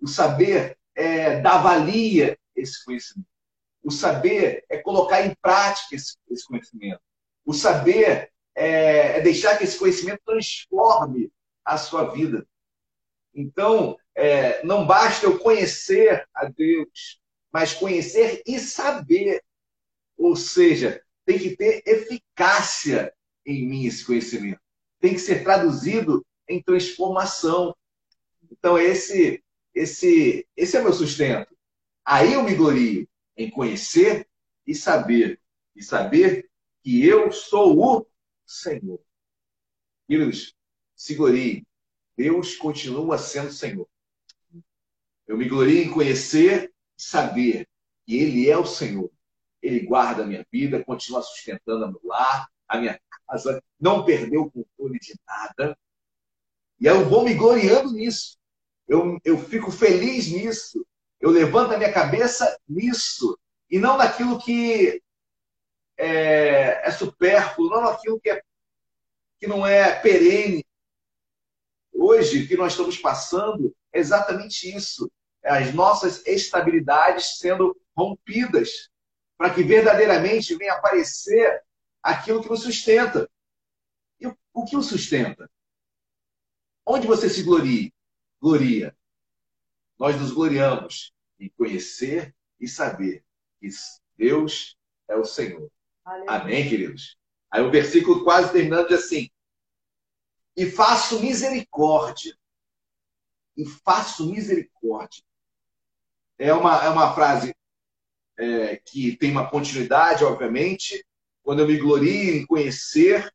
[0.00, 3.28] O saber é dar valia esse conhecimento.
[3.82, 7.00] O saber é colocar em prática esse, esse conhecimento.
[7.44, 11.32] O saber é, é, deixar que esse conhecimento transforme
[11.64, 12.46] a sua vida.
[13.34, 17.20] Então, é, não basta eu conhecer a Deus,
[17.52, 19.42] mas conhecer e saber.
[20.22, 23.12] Ou seja, tem que ter eficácia
[23.44, 24.62] em mim esse conhecimento
[25.02, 27.76] tem que ser traduzido em transformação.
[28.52, 29.42] Então, esse,
[29.74, 31.52] esse, esse é meu sustento.
[32.04, 34.28] Aí eu me glorio em conhecer
[34.64, 35.40] e saber.
[35.74, 36.48] E saber
[36.84, 38.06] que eu sou o
[38.46, 39.00] Senhor.
[40.06, 40.54] Queridos,
[40.94, 41.66] se glorie.
[42.16, 43.88] Deus continua sendo Senhor.
[45.26, 47.68] Eu me glorio em conhecer e saber
[48.06, 49.10] que Ele é o Senhor.
[49.62, 54.50] Ele guarda a minha vida, continua sustentando meu lar, a minha casa, não perdeu o
[54.50, 55.78] controle de nada.
[56.80, 58.36] E eu vou me gloriando nisso.
[58.88, 60.84] Eu, eu fico feliz nisso.
[61.20, 63.38] Eu levanto a minha cabeça nisso.
[63.70, 65.00] E não naquilo que
[65.96, 68.42] é, é supérfluo, não naquilo que, é,
[69.38, 70.64] que não é perene.
[71.92, 75.10] Hoje, o que nós estamos passando é exatamente isso.
[75.42, 78.90] É as nossas estabilidades sendo rompidas
[79.42, 81.64] para que verdadeiramente venha aparecer
[82.00, 83.28] aquilo que nos sustenta.
[84.20, 85.50] E o que o sustenta?
[86.86, 87.90] Onde você se gloria?
[88.40, 88.96] Gloria.
[89.98, 93.24] Nós nos gloriamos em conhecer e saber
[93.58, 93.68] que
[94.16, 94.78] Deus
[95.08, 95.68] é o Senhor.
[96.04, 96.30] Aleluia.
[96.30, 97.18] Amém, queridos?
[97.50, 99.28] Aí o versículo quase terminando diz assim:
[100.56, 102.38] e faço misericórdia.
[103.56, 105.24] E faço misericórdia.
[106.38, 107.52] É uma, é uma frase
[108.38, 111.04] é, que tem uma continuidade, obviamente.
[111.42, 113.32] Quando eu me glorio em conhecer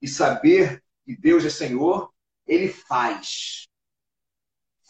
[0.00, 2.12] e saber que Deus é Senhor,
[2.46, 3.68] Ele faz.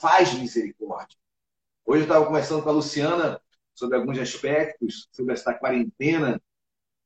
[0.00, 1.18] Faz misericórdia.
[1.84, 3.40] Hoje eu estava conversando com a Luciana
[3.74, 6.40] sobre alguns aspectos, sobre esta quarentena.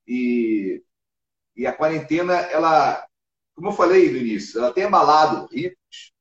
[0.06, 0.82] E,
[1.56, 3.06] e a quarentena, ela,
[3.54, 6.12] como eu falei no início, ela tem abalado ricos,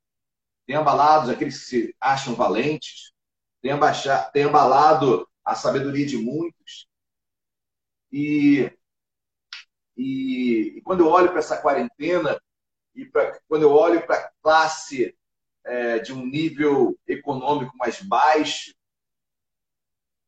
[0.65, 3.11] tem abalado aqueles que se acham valentes,
[3.61, 6.87] tem, abaixado, tem abalado a sabedoria de muitos.
[8.11, 8.71] E,
[9.97, 12.39] e, e quando eu olho para essa quarentena,
[12.95, 15.15] e pra, quando eu olho para a classe
[15.63, 18.73] é, de um nível econômico mais baixo,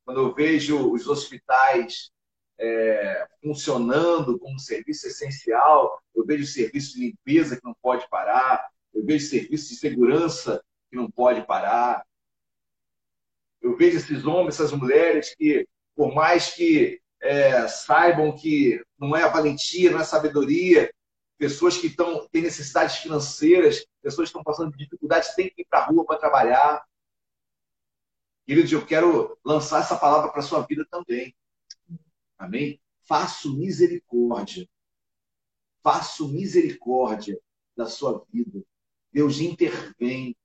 [0.03, 2.11] quando eu vejo os hospitais
[2.57, 9.03] é, funcionando como serviço essencial, eu vejo serviço de limpeza que não pode parar, eu
[9.03, 12.05] vejo serviço de segurança que não pode parar.
[13.65, 19.23] Eu vejo esses homens, essas mulheres que, por mais que é, saibam que não é
[19.23, 20.93] a valentia, não é a sabedoria,
[21.35, 25.65] pessoas que estão, têm necessidades financeiras, pessoas que estão passando por dificuldades, têm que ir
[25.67, 26.85] para a rua para trabalhar.
[28.45, 31.35] Queridos, eu quero lançar essa palavra para a sua vida também.
[32.37, 32.79] Amém?
[33.01, 34.69] Faço misericórdia.
[35.81, 37.39] Faço misericórdia
[37.75, 38.63] da sua vida.
[39.11, 40.37] Deus intervém.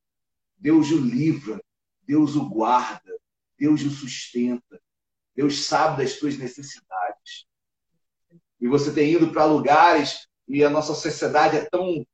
[0.57, 1.63] Deus o livra.
[2.11, 3.17] Deus o guarda.
[3.57, 4.83] Deus o sustenta.
[5.33, 7.47] Deus sabe das suas necessidades.
[8.61, 12.05] E você tem ido para lugares e a nossa sociedade é tão.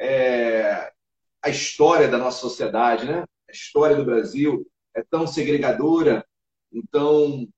[0.00, 0.92] É,
[1.40, 3.24] a história da nossa sociedade, né?
[3.48, 6.26] A história do Brasil é tão segregadora.
[6.72, 7.48] Então,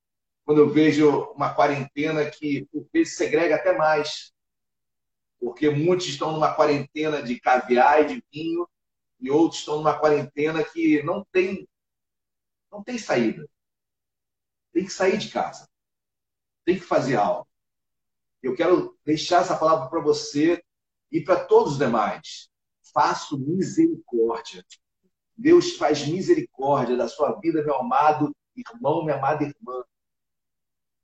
[0.45, 4.35] quando eu vejo uma quarentena que, por vezes, segrega até mais.
[5.39, 8.69] Porque muitos estão numa quarentena de caviar e de vinho
[9.19, 11.67] e outros estão numa quarentena que não tem,
[12.71, 13.49] não tem saída.
[14.73, 15.69] Tem que sair de casa.
[16.65, 17.49] Tem que fazer algo.
[18.43, 20.63] Eu quero deixar essa palavra para você
[21.11, 22.49] e para todos os demais.
[22.93, 24.65] Faço misericórdia.
[25.37, 29.85] Deus faz misericórdia da sua vida, meu amado irmão, minha amada irmã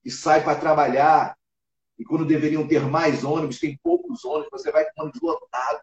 [0.06, 1.36] e sai para trabalhar,
[1.98, 5.80] e quando deveriam ter mais ônibus, tem poucos ônibus, você vai com ônibus lotado.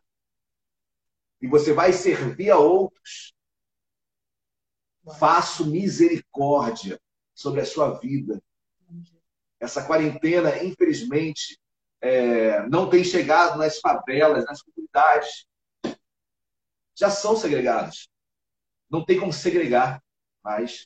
[1.41, 3.34] E você vai servir a outros.
[5.20, 7.00] Faço misericórdia
[7.34, 8.42] sobre a sua vida.
[9.60, 11.60] Essa quarentena, infelizmente,
[12.02, 15.46] é, não tem chegado nas favelas, nas comunidades.
[16.96, 18.10] Já são segregados.
[18.89, 20.04] Não tem como segregar
[20.44, 20.86] mais.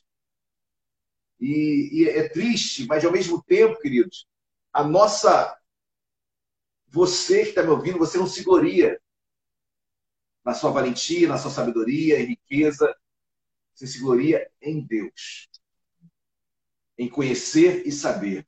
[1.40, 4.26] E, e é triste, mas ao mesmo tempo, queridos,
[4.72, 5.56] a nossa.
[6.90, 8.98] Você que está me ouvindo, você não se gloria
[10.42, 12.94] na sua valentia, na sua sabedoria e riqueza.
[13.78, 15.48] Você se gloria em Deus,
[16.98, 18.44] em conhecer e saber.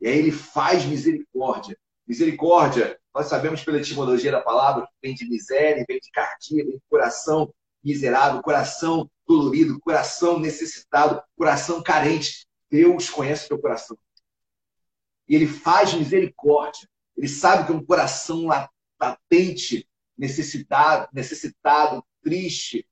[0.00, 1.78] E aí ele faz misericórdia.
[2.04, 6.78] Misericórdia, nós sabemos pela etimologia da palavra que vem de miséria, vem de cardia, vem
[6.78, 12.44] de coração miserável, coração dolorido, coração necessitado, coração carente.
[12.68, 13.96] Deus conhece o teu coração.
[15.28, 16.88] E Ele faz misericórdia.
[17.16, 18.48] Ele sabe que é um coração
[19.00, 22.84] latente, necessitado, necessitado, triste.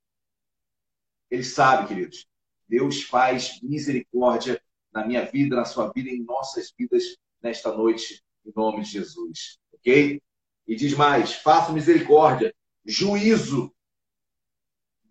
[1.30, 2.26] Ele sabe, queridos.
[2.68, 4.60] Deus faz misericórdia
[4.92, 9.58] na minha vida, na sua vida, em nossas vidas nesta noite, em nome de Jesus.
[9.72, 10.20] Ok?
[10.66, 13.74] E diz mais: faça misericórdia, juízo.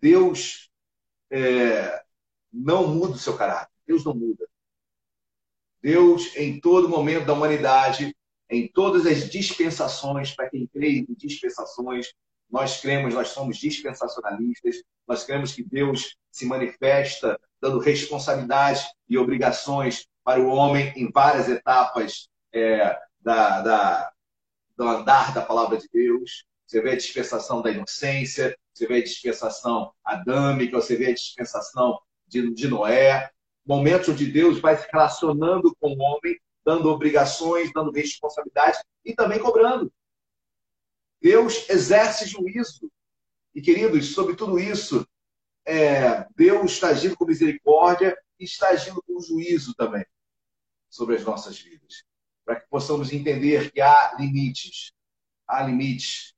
[0.00, 0.70] Deus
[1.30, 2.02] é,
[2.52, 3.72] não muda o seu caráter.
[3.86, 4.48] Deus não muda.
[5.82, 8.14] Deus, em todo momento da humanidade,
[8.50, 12.12] em todas as dispensações, para quem crê em dispensações,
[12.50, 20.06] nós cremos, nós somos dispensacionalistas, nós cremos que Deus se manifesta dando responsabilidades e obrigações
[20.24, 24.12] para o homem em várias etapas é, da, da,
[24.76, 26.44] do andar da palavra de Deus.
[26.66, 31.98] Você vê a dispensação da inocência, você vê a dispensação adâmica, você vê a dispensação
[32.26, 33.30] de, de Noé.
[33.66, 39.38] Momentos onde Deus vai se relacionando com o homem, dando obrigações, dando responsabilidades e também
[39.38, 39.92] cobrando.
[41.20, 42.90] Deus exerce juízo.
[43.54, 45.06] E, queridos, sobre tudo isso,
[45.66, 50.04] é, Deus está agindo com misericórdia e está agindo com juízo também
[50.88, 52.04] sobre as nossas vidas.
[52.44, 54.92] Para que possamos entender que há limites.
[55.46, 56.34] Há limites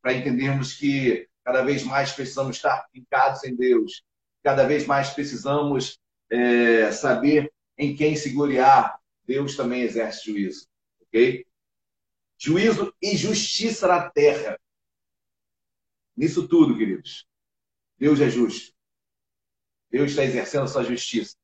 [0.00, 4.02] para entendermos que cada vez mais precisamos estar fincados em Deus,
[4.42, 5.98] cada vez mais precisamos
[6.30, 8.98] é, saber em quem se gloriar.
[9.26, 10.66] Deus também exerce juízo,
[11.00, 11.46] ok?
[12.38, 14.58] Juízo e justiça na terra.
[16.16, 17.26] Nisso tudo, queridos,
[17.98, 18.74] Deus é justo.
[19.90, 21.36] Deus está exercendo a sua justiça.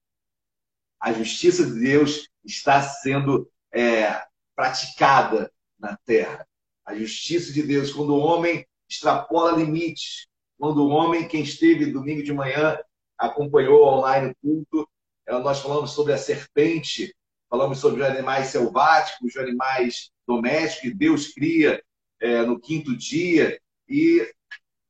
[0.99, 4.25] A justiça de Deus está sendo é,
[4.55, 6.47] praticada na terra.
[6.85, 10.27] A justiça de Deus, quando o homem extrapola limites,
[10.59, 12.79] quando o homem, quem esteve domingo de manhã,
[13.17, 14.89] acompanhou online o culto,
[15.27, 17.15] nós falamos sobre a serpente,
[17.51, 21.83] falamos sobre os animais selváticos, os animais domésticos, que Deus cria
[22.21, 23.61] é, no quinto dia.
[23.89, 24.33] E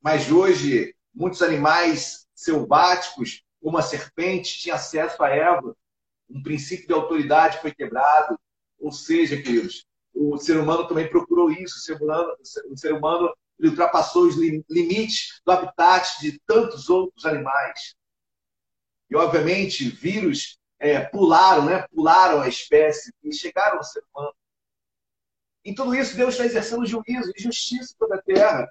[0.02, 5.74] Mas hoje, muitos animais selváticos, como a serpente, tinham acesso a Eva.
[6.28, 8.38] Um princípio de autoridade foi quebrado.
[8.78, 11.76] Ou seja, queridos, o ser humano também procurou isso.
[11.76, 12.36] O ser humano,
[12.70, 17.94] o ser humano ultrapassou os limites do habitat de tantos outros animais.
[19.10, 21.86] E, obviamente, vírus é, pularam, né?
[21.94, 24.34] pularam a espécie e chegaram ao ser humano.
[25.62, 28.66] Em tudo isso, Deus está exercendo juízo e justiça toda a terra.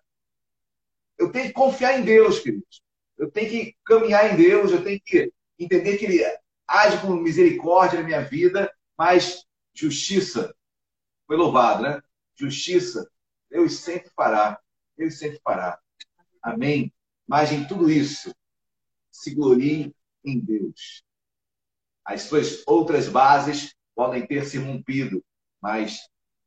[1.17, 2.81] Eu tenho que confiar em Deus, queridos.
[3.15, 6.23] Eu tenho que caminhar em Deus, eu tenho que entender que Ele
[6.67, 10.55] age com misericórdia na minha vida, mas justiça,
[11.27, 12.01] foi louvado, né?
[12.35, 13.07] Justiça,
[13.49, 14.59] Deus sempre fará.
[14.97, 15.79] Deus sempre fará.
[16.41, 16.91] Amém?
[17.27, 18.33] Mas em tudo isso,
[19.11, 19.93] se glorie
[20.23, 21.03] em Deus.
[22.09, 25.23] As suas outras bases podem ter se rompido,
[25.61, 25.99] mas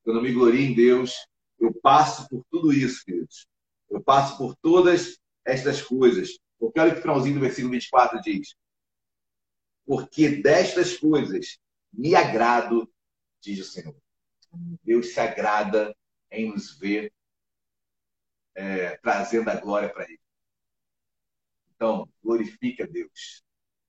[0.03, 1.15] quando eu me glorio em Deus,
[1.57, 3.47] eu passo por tudo isso, queridos.
[3.89, 6.37] Eu passo por todas estas coisas.
[6.59, 8.57] Porque olha que o finalzinho do versículo 24 diz.
[9.87, 11.61] Porque destas coisas
[11.93, 12.93] me agrado,
[13.41, 13.95] diz o Senhor.
[14.83, 15.95] Deus se agrada
[16.29, 17.13] em nos ver
[18.57, 20.21] é, trazendo a glória para Ele.
[21.77, 23.45] Então, glorifica Deus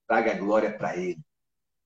[0.05, 1.19] traga glória para Ele.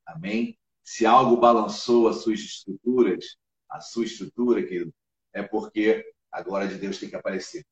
[0.08, 0.58] Amém?
[0.84, 3.38] Se algo balançou as suas estruturas,
[3.70, 4.94] a sua estrutura, querido,
[5.34, 7.66] é porque a glória de Deus tem que aparecer.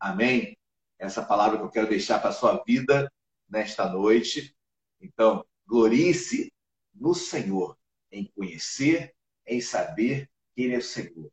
[0.00, 0.56] Amém?
[0.98, 3.12] Essa palavra que eu quero deixar para a sua vida
[3.46, 4.56] nesta noite.
[4.98, 6.50] Então, glorie-se
[6.94, 7.78] no Senhor,
[8.10, 9.14] em conhecer,
[9.46, 11.30] em saber que Ele é o Senhor.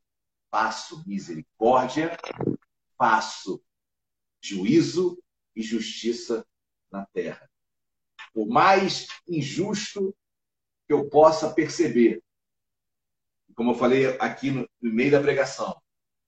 [0.50, 2.18] Faço misericórdia,
[2.98, 3.64] faço
[4.42, 5.18] juízo
[5.56, 6.46] e justiça
[6.92, 7.51] na terra
[8.34, 10.16] por mais injusto
[10.88, 12.22] que eu possa perceber,
[13.56, 15.80] como eu falei aqui no, no meio da pregação,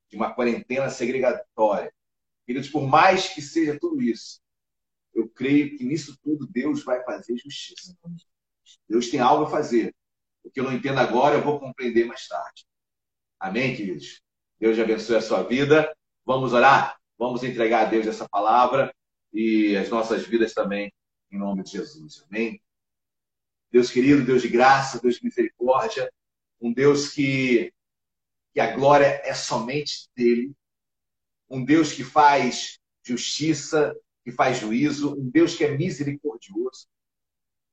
[0.10, 1.94] de uma quarentena segregatória,
[2.46, 4.42] queridos, por mais que seja tudo isso,
[5.14, 7.96] eu creio que nisso tudo Deus vai fazer justiça.
[8.88, 9.94] Deus tem algo a fazer.
[10.44, 12.66] O que eu não entendo agora, eu vou compreender mais tarde.
[13.40, 14.22] Amém, queridos?
[14.60, 15.96] Deus abençoe a sua vida.
[16.26, 16.98] Vamos orar?
[17.18, 18.94] Vamos entregar a Deus essa palavra
[19.32, 20.92] e as nossas vidas também
[21.34, 22.24] em nome de Jesus.
[22.30, 22.62] Amém?
[23.72, 26.12] Deus querido, Deus de graça, Deus de misericórdia,
[26.62, 27.74] um Deus que,
[28.54, 30.54] que a glória é somente dele,
[31.50, 36.88] um Deus que faz justiça, que faz juízo, um Deus que é misericordioso,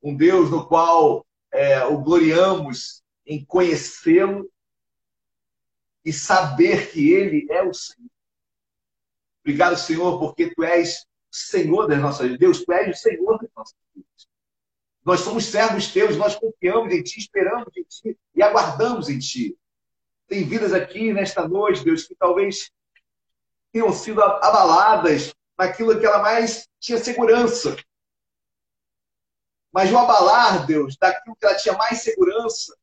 [0.03, 4.51] um Deus no qual é, o gloriamos em conhecê-lo
[6.03, 8.11] e saber que ele é o Senhor.
[9.44, 12.38] Obrigado, Senhor, porque tu és Senhor das nossas vidas.
[12.38, 14.29] Deus, tu és o Senhor das nossas vidas.
[15.05, 19.57] Nós somos servos teus, nós confiamos em ti, esperamos em ti e aguardamos em ti.
[20.27, 22.71] Tem vidas aqui nesta noite, Deus, que talvez
[23.73, 27.77] tenham sido abaladas naquilo que ela mais tinha segurança.
[29.73, 32.77] Mas o abalar, Deus, daquilo que ela tinha mais segurança,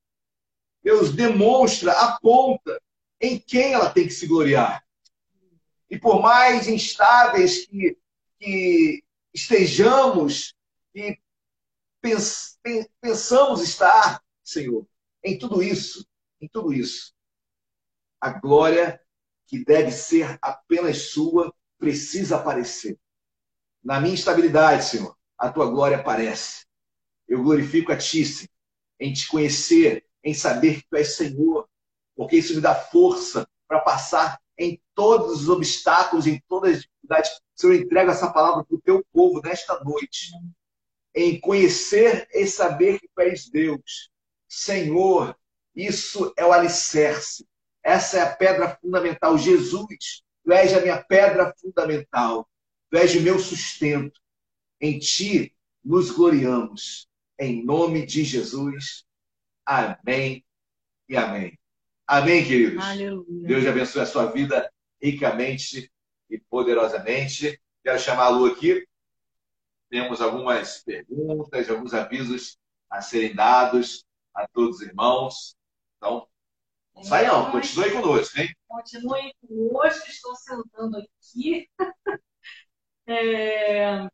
[0.82, 2.82] Deus demonstra, aponta
[3.20, 4.84] em quem ela tem que se gloriar.
[5.90, 7.98] E por mais instáveis que
[8.40, 10.56] que estejamos
[10.94, 11.20] e
[12.02, 12.60] pens,
[13.02, 14.88] pensamos estar, Senhor,
[15.24, 16.08] em tudo isso,
[16.40, 17.14] em tudo isso.
[18.20, 19.00] A glória
[19.46, 22.98] que deve ser apenas sua precisa aparecer.
[23.84, 26.66] Na minha estabilidade, Senhor, a tua glória aparece.
[27.28, 28.50] Eu glorifico a ti, Senhor,
[29.00, 31.70] em te conhecer, em saber que tu és Senhor,
[32.16, 37.42] porque isso me dá força para passar em todos os obstáculos, em todas as dificuldades
[37.58, 40.32] Senhor, entrega essa palavra para o teu povo nesta noite.
[41.16, 44.12] Em conhecer e saber que tu és Deus.
[44.48, 45.36] Senhor,
[45.76, 47.48] isso é o alicerce.
[47.84, 49.38] Essa é a pedra fundamental.
[49.40, 52.48] Jesus, tu és a minha pedra fundamental.
[52.92, 54.22] Tu és o meu sustento.
[54.80, 57.08] Em ti nos gloriamos.
[57.40, 59.04] Em nome de Jesus.
[59.66, 60.46] Amém
[61.10, 61.58] e amém.
[62.08, 62.84] Amém, queridos.
[62.84, 63.48] Aleluia.
[63.48, 65.92] Deus abençoe a sua vida ricamente
[66.30, 67.62] e poderosamente.
[67.84, 68.88] Quero chamar a Lu aqui.
[69.90, 72.58] Temos algumas perguntas, alguns avisos
[72.90, 75.56] a serem dados a todos os irmãos.
[75.98, 76.28] Então,
[77.04, 78.50] Sai não, continue conosco, hein?
[78.68, 81.70] Continue conosco, estou sentando aqui.
[83.10, 84.06] É,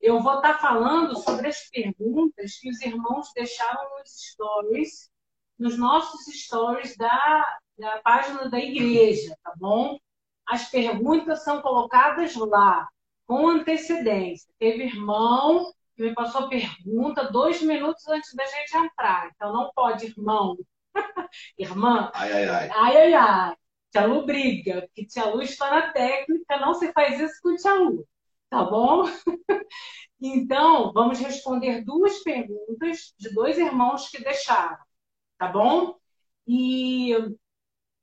[0.00, 5.10] eu vou estar falando sobre as perguntas que os irmãos deixaram nos stories,
[5.58, 9.98] nos nossos stories da, da página da igreja, tá bom?
[10.46, 12.88] As perguntas são colocadas lá,
[13.26, 14.50] com antecedência.
[14.58, 19.30] Teve irmão que me passou pergunta dois minutos antes da gente entrar.
[19.34, 20.56] Então não pode, irmão.
[21.58, 22.10] Irmã.
[22.14, 22.70] Ai, ai, ai.
[22.72, 23.56] Ai, ai, ai.
[23.90, 27.74] Tia Lu briga, porque Tia Lu está na técnica, não se faz isso com Tia
[27.74, 28.06] Lu,
[28.50, 29.04] tá bom?
[30.20, 34.78] Então, vamos responder duas perguntas de dois irmãos que deixaram,
[35.38, 35.96] tá bom?
[36.46, 37.12] E,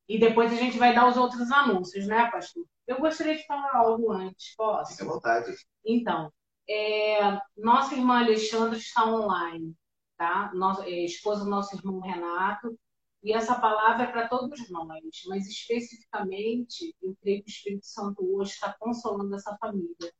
[0.07, 2.65] e depois a gente vai dar os outros anúncios, né, pastor?
[2.87, 4.91] Eu gostaria de falar algo antes, posso?
[4.91, 5.55] Fique à vontade.
[5.83, 6.31] Então,
[6.69, 9.73] é, nossa irmã Alexandra está online,
[10.17, 10.51] tá?
[10.53, 12.77] Nossa, é, esposa do nosso irmão Renato,
[13.23, 18.37] e essa palavra é para todos nós, mas especificamente, eu creio que o Espírito Santo
[18.37, 20.13] hoje está consolando essa família.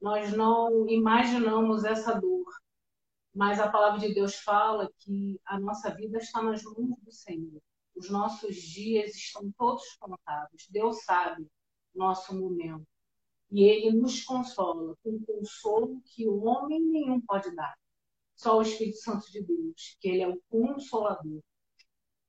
[0.00, 2.46] Nós não imaginamos essa dor,
[3.38, 7.62] mas a palavra de Deus fala que a nossa vida está nas mãos do Senhor.
[7.94, 10.66] Os nossos dias estão todos contados.
[10.68, 11.46] Deus sabe
[11.94, 12.84] nosso momento.
[13.48, 17.78] E ele nos consola com um consolo que o homem nenhum pode dar.
[18.34, 21.40] Só o Espírito Santo de Deus, que ele é o consolador.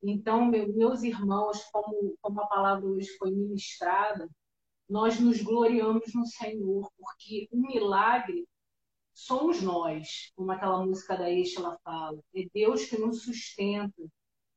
[0.00, 4.30] Então, meus irmãos, como, como a palavra hoje foi ministrada,
[4.88, 8.46] nós nos gloriamos no Senhor, porque o milagre
[9.14, 12.18] somos nós, como aquela música da Estela fala.
[12.34, 14.02] É Deus que nos sustenta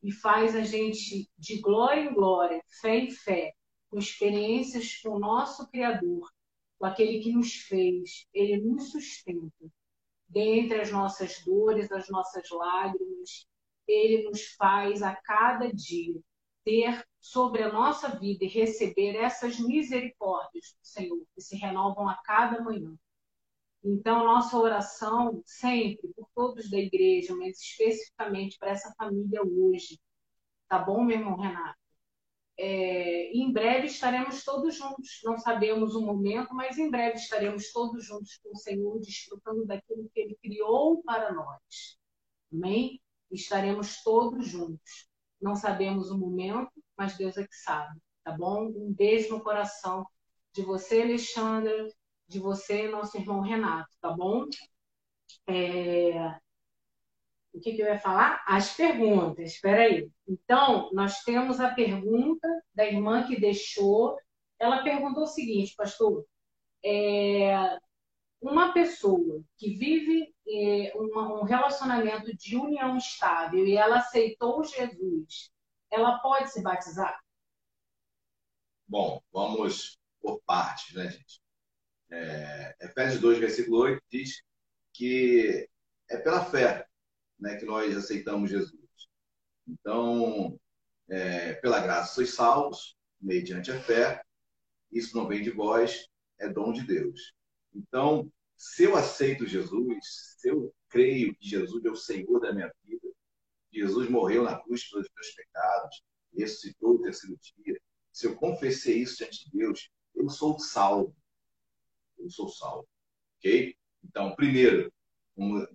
[0.01, 3.53] e faz a gente de glória em glória, fé em fé,
[3.89, 6.29] com experiências com o nosso Criador,
[6.77, 8.27] com aquele que nos fez.
[8.33, 9.71] Ele nos sustenta.
[10.27, 13.47] Dentre as nossas dores, as nossas lágrimas,
[13.87, 16.19] ele nos faz a cada dia
[16.63, 22.15] ter sobre a nossa vida e receber essas misericórdias do Senhor, que se renovam a
[22.23, 22.95] cada manhã.
[23.83, 29.99] Então, nossa oração sempre por todos da igreja, mas especificamente para essa família hoje.
[30.69, 31.77] Tá bom, meu irmão Renato?
[32.57, 35.21] É, em breve estaremos todos juntos.
[35.23, 40.09] Não sabemos o momento, mas em breve estaremos todos juntos com o Senhor, desfrutando daquilo
[40.13, 41.97] que Ele criou para nós.
[42.51, 43.01] Amém?
[43.33, 45.07] estaremos todos juntos.
[45.41, 48.67] Não sabemos o momento, mas Deus é que sabe, tá bom?
[48.67, 50.05] Um beijo no coração
[50.53, 51.87] de você, Alexandra,
[52.27, 54.45] de você, nosso irmão Renato, tá bom?
[55.47, 56.39] É...
[57.53, 58.43] O que, que eu ia falar?
[58.47, 60.09] As perguntas, espera aí.
[60.27, 64.17] Então, nós temos a pergunta da irmã que deixou.
[64.57, 66.25] Ela perguntou o seguinte, pastor,
[66.83, 67.77] é,
[68.41, 75.51] uma pessoa que vive é, uma, um relacionamento de união estável e ela aceitou Jesus,
[75.91, 77.17] ela pode se batizar?
[78.87, 81.42] Bom, vamos por partes, né, gente?
[82.13, 84.43] É, Efésios 2, versículo 8 diz
[84.93, 85.67] que
[86.09, 86.85] é pela fé
[87.39, 88.79] né, que nós aceitamos Jesus.
[89.67, 90.59] Então,
[91.09, 94.21] é, pela graça sois salvos, mediante a fé.
[94.91, 96.07] Isso não vem de vós,
[96.39, 97.33] é dom de Deus.
[97.73, 102.71] Então, se eu aceito Jesus, se eu creio que Jesus é o Senhor da minha
[102.85, 103.07] vida,
[103.71, 106.03] Jesus morreu na cruz pelos meus pecados,
[106.37, 107.79] ressuscitou no terceiro dia,
[108.11, 111.15] se eu confessei isso diante de Deus, eu sou salvo.
[112.17, 112.87] Eu sou salvo.
[113.37, 113.75] Ok?
[114.03, 114.91] Então, primeiro,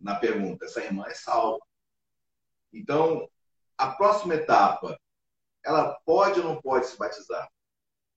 [0.01, 1.64] na pergunta, essa irmã é salva.
[2.72, 3.28] Então,
[3.76, 4.99] a próxima etapa,
[5.64, 7.49] ela pode ou não pode se batizar?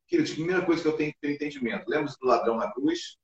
[0.07, 1.87] Queridos, primeira coisa que eu tenho que ter entendimento.
[1.87, 3.17] Lembra do ladrão na cruz?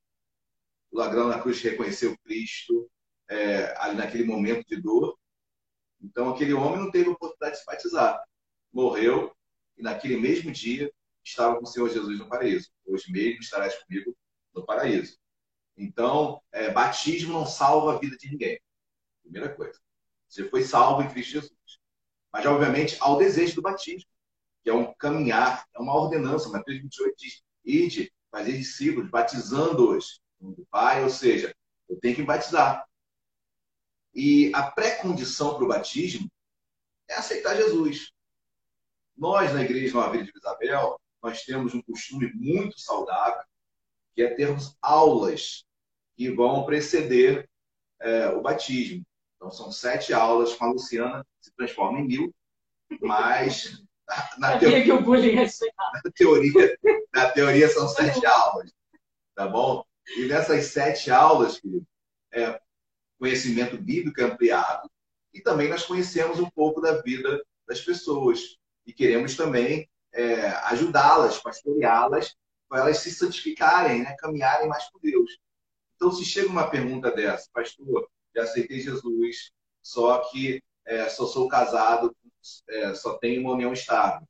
[0.90, 2.90] O ladrão na cruz reconheceu Cristo
[3.28, 5.18] é, ali naquele momento de dor.
[6.00, 8.22] Então, aquele homem não teve oportunidade de se batizar.
[8.72, 9.34] Morreu
[9.76, 10.90] e naquele mesmo dia
[11.24, 12.70] estava com o Senhor Jesus no paraíso.
[12.86, 14.16] Hoje mesmo estarás comigo
[14.54, 15.18] no paraíso.
[15.76, 18.60] Então, é, batismo não salva a vida de ninguém.
[19.22, 19.78] Primeira coisa.
[20.28, 21.52] Você foi salvo em Cristo Jesus.
[22.32, 24.08] Mas, obviamente, há o desejo do batismo,
[24.62, 26.48] que é um caminhar, é uma ordenança.
[26.48, 31.54] Mateus 28 diz: Ide, fazer discípulos, batizando-os do Pai, ou seja,
[31.88, 32.86] eu tenho que batizar.
[34.14, 36.30] E a pré-condição para o batismo
[37.08, 38.12] é aceitar Jesus.
[39.16, 43.42] Nós, na Igreja Nova Vida de Isabel, nós temos um costume muito saudável,
[44.14, 45.64] que é termos aulas
[46.16, 47.48] que vão preceder
[48.00, 49.04] é, o batismo.
[49.36, 52.34] Então, são sete aulas com a Luciana, se transforma em mil,
[53.00, 53.84] mas
[54.38, 56.78] na, teoria, na, teoria,
[57.14, 58.72] na teoria são sete aulas,
[59.34, 59.84] tá bom?
[60.16, 61.86] E nessas sete aulas, querido,
[62.32, 62.60] é
[63.18, 64.90] conhecimento bíblico ampliado,
[65.32, 68.56] e também nós conhecemos um pouco da vida das pessoas.
[68.86, 72.34] E queremos também é, ajudá-las, pastoreá-las,
[72.68, 74.14] para elas se santificarem, né?
[74.18, 75.38] caminharem mais com Deus.
[75.96, 79.50] Então, se chega uma pergunta dessa, pastor, já aceitei Jesus,
[79.82, 82.14] só que é, só sou casado,
[82.68, 84.26] é, só tenho uma união estável.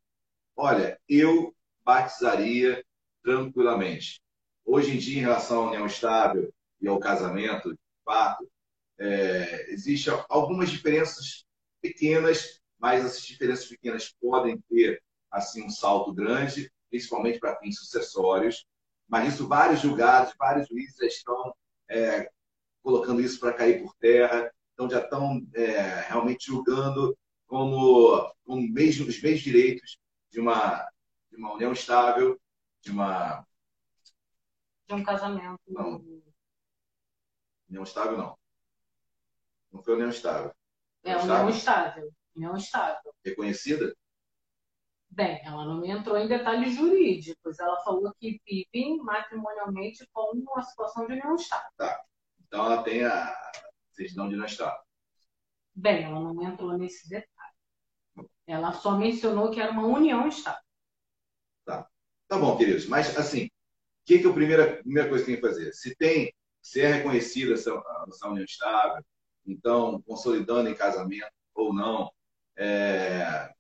[0.57, 2.85] Olha, eu batizaria
[3.23, 4.21] tranquilamente.
[4.65, 8.49] Hoje em dia, em relação à união estável e ao casamento, de fato,
[8.99, 11.45] é, existem algumas diferenças
[11.81, 18.67] pequenas, mas essas diferenças pequenas podem ter assim um salto grande, principalmente para fins sucessórios.
[19.09, 21.55] Mas isso vários julgados, vários juízes já estão
[21.89, 22.31] é,
[22.83, 27.17] colocando isso para cair por terra, então já estão é, realmente julgando
[27.47, 29.99] como, como mesmo, os mesmos direitos
[30.31, 30.89] de uma,
[31.31, 32.39] de uma união estável,
[32.83, 33.45] de uma.
[34.87, 35.61] De um casamento.
[35.67, 36.05] Não.
[37.69, 38.39] União estável, não.
[39.73, 40.55] Não foi união estável.
[41.03, 42.13] É, união estável.
[42.35, 43.15] União estável.
[43.25, 43.95] Reconhecida?
[45.19, 47.59] Bem, ela não entrou em detalhes jurídicos.
[47.59, 51.69] Ela falou que vivem matrimonialmente com uma situação de união estável.
[51.77, 52.05] Tá.
[52.47, 53.37] Então ela tem a
[53.91, 54.81] certidão de união estável.
[55.75, 58.29] Bem, ela não entrou nesse detalhe.
[58.47, 60.63] Ela só mencionou que era uma união estável.
[61.65, 61.91] Tá.
[62.29, 62.87] Tá bom, queridos.
[62.87, 63.51] Mas, assim, o
[64.07, 65.73] que, que é a primeira, primeira coisa que tem que fazer?
[65.73, 67.73] Se tem, se é reconhecida essa,
[68.07, 69.05] essa união estável,
[69.45, 72.09] então, consolidando em casamento ou não,
[72.57, 73.53] é,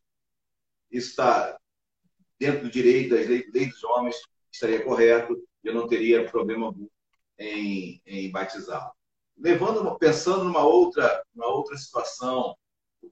[0.91, 1.59] está
[2.39, 4.16] dentro do direito das leis, leis dos homens,
[4.53, 6.89] estaria correto, eu não teria problema algum
[7.39, 8.93] em, em batizá-lo.
[9.36, 12.57] Levando, pensando numa outra, uma outra situação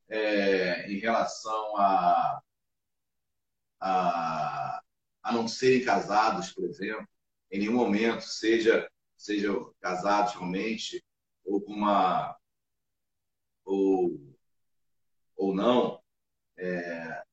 [0.08, 2.40] é, em relação a,
[3.80, 4.82] a,
[5.22, 7.06] a não serem casados, por exemplo,
[7.50, 11.02] em nenhum momento, seja sejam casados realmente
[11.44, 12.36] ou com uma
[13.64, 14.36] ou,
[15.36, 16.00] ou não,
[16.56, 17.24] é,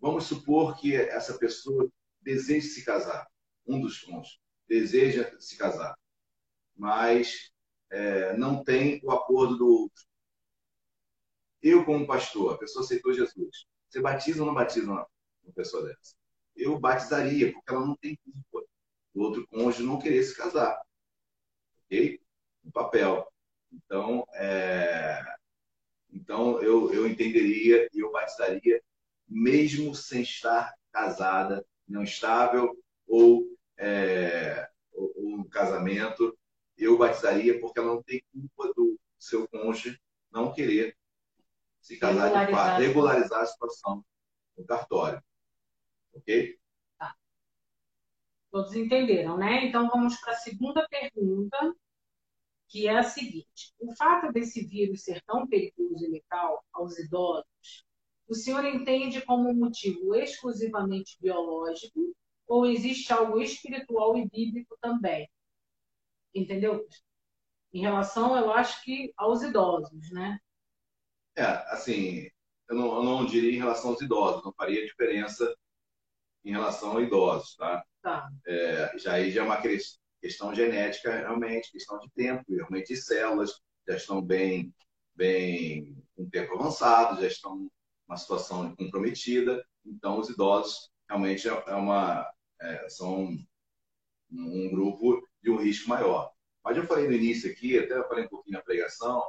[0.00, 1.90] vamos supor que essa pessoa
[2.20, 3.26] deseja se casar,
[3.66, 4.38] um dos cônjuges
[4.70, 5.98] deseja se casar,
[6.76, 7.50] mas
[7.90, 10.04] é, não tem o acordo do outro.
[11.60, 13.66] Eu, como pastor, a pessoa aceitou Jesus.
[13.88, 15.06] Você batiza ou não batiza uma,
[15.54, 16.14] pessoa dessa?
[16.54, 18.66] Eu batizaria, porque ela não tem culpa.
[19.12, 20.80] O outro cônjuge não querer se casar.
[21.84, 22.20] Ok?
[22.62, 23.28] No papel.
[23.72, 25.20] Então, é...
[26.12, 28.80] então eu, eu entenderia e eu batizaria,
[29.30, 32.76] mesmo sem estar casada, não estável
[33.06, 33.46] ou,
[33.78, 34.68] é...
[34.92, 36.36] ou, ou um casamento,
[36.76, 40.00] eu batizaria porque ela não tem culpa do seu cônjuge
[40.30, 40.96] não querer
[41.80, 44.04] se casar de fato, regularizar a situação
[44.56, 45.22] no cartório.
[46.12, 46.58] Ok?
[46.98, 47.14] Tá.
[48.50, 49.66] Todos entenderam, né?
[49.66, 51.74] Então vamos para a segunda pergunta,
[52.68, 57.84] que é a seguinte: o fato desse vírus ser tão perigoso e letal aos idosos,
[58.30, 62.14] o senhor entende como um motivo exclusivamente biológico
[62.46, 65.28] ou existe algo espiritual e bíblico também?
[66.32, 66.86] Entendeu?
[67.72, 70.38] Em relação, eu acho que aos idosos, né?
[71.36, 72.28] É, assim,
[72.68, 75.52] eu não, eu não diria em relação aos idosos, não faria diferença
[76.44, 77.84] em relação a idosos, tá?
[78.00, 78.28] tá.
[78.46, 79.60] É, já aí já é uma
[80.20, 84.72] questão genética, realmente, questão de tempo, realmente células já estão bem,
[85.16, 87.68] bem um tempo avançado, já estão
[88.10, 92.28] numa situação comprometida, então os idosos realmente é, é uma,
[92.60, 93.38] é, são
[94.32, 96.32] um, grupo de um risco maior.
[96.64, 99.22] Mas eu falei no início aqui, até eu falei um pouquinho na pregação,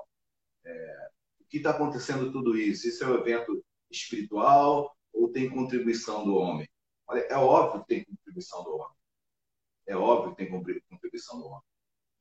[0.65, 1.09] é,
[1.47, 2.87] que está acontecendo tudo isso?
[2.87, 6.67] Isso é um evento espiritual ou tem contribuição do homem?
[7.07, 8.97] Olha, é óbvio que tem contribuição do homem.
[9.85, 10.49] É óbvio que tem
[10.89, 11.63] contribuição do homem.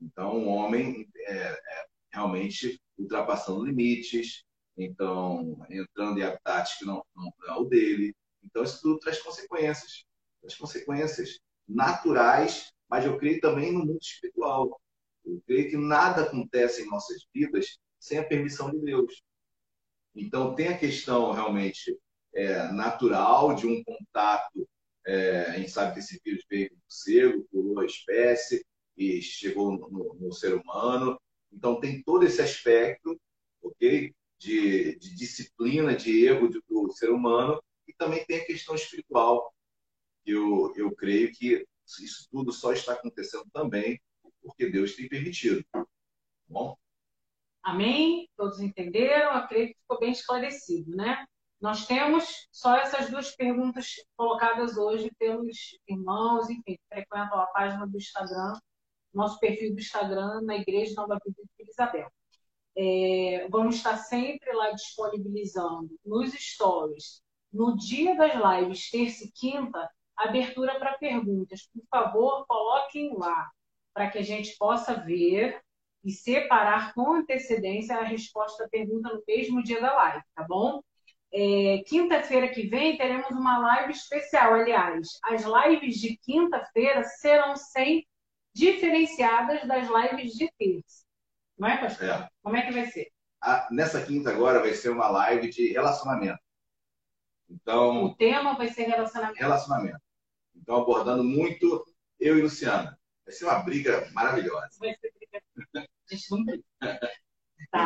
[0.01, 4.45] Então, o homem é, é realmente ultrapassando limites,
[4.77, 8.15] então, entrando em habitats que não, não é o dele.
[8.43, 10.05] Então, isso tudo traz consequências.
[10.41, 14.81] Traz consequências naturais, mas eu creio também no mundo espiritual.
[15.25, 19.23] Eu creio que nada acontece em nossas vidas sem a permissão de Deus.
[20.15, 21.97] Então, tem a questão realmente
[22.35, 24.69] é, natural de um contato.
[25.07, 28.65] É, a gente sabe que esse vírus veio do morcego, pulou a espécie
[28.97, 31.21] e chegou no, no, no, ser humano.
[31.53, 33.19] Então, tem todo esse aspecto
[33.63, 37.63] ok, de, de disciplina, de erro do, do ser humano.
[37.87, 39.55] E também tem a questão espiritual.
[40.25, 41.67] Eu, eu creio que
[42.01, 44.01] isso tudo só está acontecendo também
[44.43, 45.63] porque Deus tem permitido.
[45.71, 45.85] Tá
[46.49, 46.77] bom?
[47.63, 48.29] Amém?
[48.37, 49.33] Todos entenderam?
[49.33, 51.27] Acredito que ficou bem esclarecido, né?
[51.61, 57.87] Nós temos só essas duas perguntas colocadas hoje pelos irmãos, enfim, que frequentam a página
[57.87, 58.55] do Instagram,
[59.13, 62.11] nosso perfil do Instagram na Igreja Nova Vida de Isabel.
[62.83, 67.23] É, vamos estar sempre lá disponibilizando nos stories,
[67.53, 71.69] no dia das lives, terça e quinta, abertura para perguntas.
[71.75, 73.51] Por favor, coloquem lá,
[73.93, 75.61] para que a gente possa ver
[76.03, 80.81] e separar com antecedência a resposta à pergunta no mesmo dia da live, tá bom?
[81.31, 84.55] É, quinta-feira que vem teremos uma live especial.
[84.55, 88.07] Aliás, as lives de quinta-feira serão sem
[88.55, 91.10] diferenciadas das lives de terça.
[91.61, 92.09] Não é, pastor?
[92.09, 92.29] É.
[92.43, 93.13] Como é que vai ser?
[93.39, 96.39] A, nessa quinta agora vai ser uma live de relacionamento.
[97.51, 99.39] Então, o tema vai ser relacionamento.
[99.39, 100.01] Relacionamento.
[100.57, 101.85] Então, abordando muito
[102.19, 102.99] eu e Luciana.
[103.27, 104.71] Vai ser uma briga maravilhosa.
[104.79, 105.87] Vai ser briga.
[105.87, 106.65] A gente não briga.
[106.81, 106.99] Tá.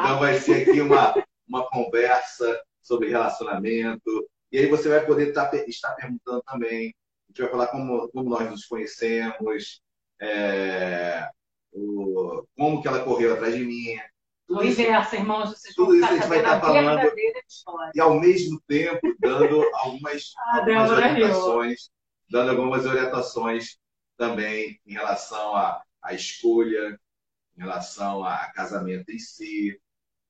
[0.05, 1.13] Então, vai ser aqui uma,
[1.49, 4.31] uma conversa sobre relacionamento.
[4.53, 6.95] E aí você vai poder tá, estar perguntando também.
[7.29, 9.83] A gente vai falar como, como nós nos conhecemos,
[10.21, 11.29] é,
[11.75, 13.99] o, como que ela correu atrás de mim.
[14.47, 17.13] Tudo o inverso, irmãos, vocês tudo isso a gente vai estar falando
[17.95, 21.91] e ao mesmo tempo dando algumas, ah, algumas orientações,
[22.31, 23.79] dando algumas orientações
[24.17, 26.99] também em relação à, à escolha,
[27.57, 29.81] em relação a casamento em si,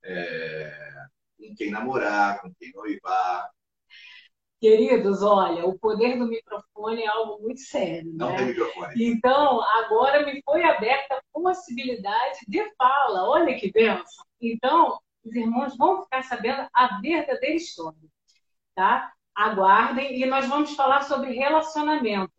[0.04, 0.92] é,
[1.36, 3.50] com quem namorar, com quem noivar.
[4.64, 8.10] Queridos, olha, o poder do microfone é algo muito sério.
[8.14, 8.36] Não né?
[8.38, 8.94] tem microfone.
[8.96, 13.28] Então, agora me foi aberta a possibilidade de fala.
[13.28, 14.24] Olha que benção.
[14.40, 18.08] Então, os irmãos vão ficar sabendo a verdadeira história.
[18.74, 19.12] Tá?
[19.34, 22.32] Aguardem e nós vamos falar sobre relacionamento.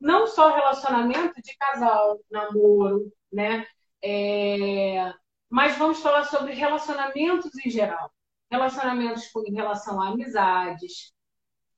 [0.00, 3.66] Não só relacionamento de casal, namoro, né?
[4.02, 5.12] É...
[5.50, 8.10] Mas vamos falar sobre relacionamentos em geral
[8.50, 11.12] relacionamentos em relação a amizades.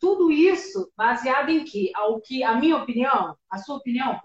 [0.01, 1.92] Tudo isso baseado em quê?
[1.94, 4.18] Ao que, a minha opinião, a sua opinião,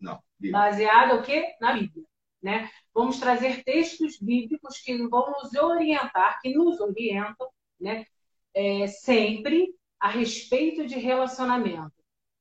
[0.00, 0.22] Não.
[0.52, 1.56] Baseado o quê?
[1.60, 2.04] Na Bíblia.
[2.42, 2.70] Né?
[2.94, 7.48] Vamos trazer textos bíblicos que vão nos orientar, que nos orientam,
[7.80, 8.04] né?
[8.54, 11.92] É, sempre a respeito de relacionamento.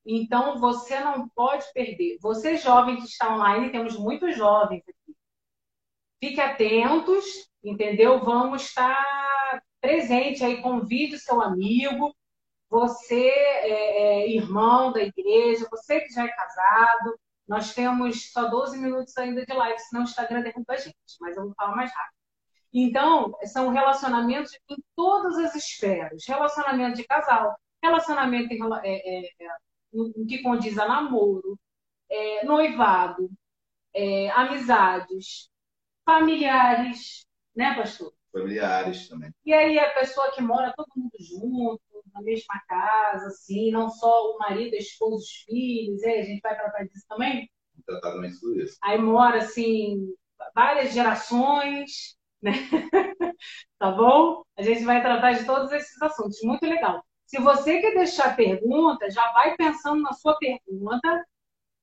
[0.06, 2.18] Então, você não pode perder.
[2.22, 5.18] Você, jovem que está online, temos muitos jovens aqui.
[6.20, 7.26] Fique atentos,
[7.64, 8.24] entendeu?
[8.24, 12.16] Vamos estar presente aí, convide o seu amigo,
[12.76, 17.18] você é, é, irmão da igreja, você que já é casado.
[17.48, 21.38] Nós temos só 12 minutos ainda de live, senão o Instagram derruba a gente, mas
[21.38, 22.16] eu vou falar mais rápido.
[22.74, 26.26] Então, são relacionamentos em todas as esferas.
[26.28, 29.48] Relacionamento de casal, relacionamento em, é, é, é
[29.94, 31.58] no que condiz a namoro,
[32.10, 33.30] é, noivado,
[34.34, 35.50] amizades,
[36.04, 38.14] familiares, né, pastor?
[38.34, 39.32] Familiares também.
[39.46, 41.82] E aí a pessoa que mora todo mundo junto,
[42.16, 46.42] na mesma casa, assim, não só o marido, a esposa, os filhos, aí a gente
[46.42, 47.52] vai tratar disso também?
[47.86, 48.78] Tratar também tudo isso.
[48.82, 50.08] Aí mora, assim,
[50.56, 52.52] várias gerações, né?
[53.78, 54.44] tá bom?
[54.58, 56.42] A gente vai tratar de todos esses assuntos.
[56.42, 57.04] Muito legal.
[57.26, 61.26] Se você quer deixar pergunta, já vai pensando na sua pergunta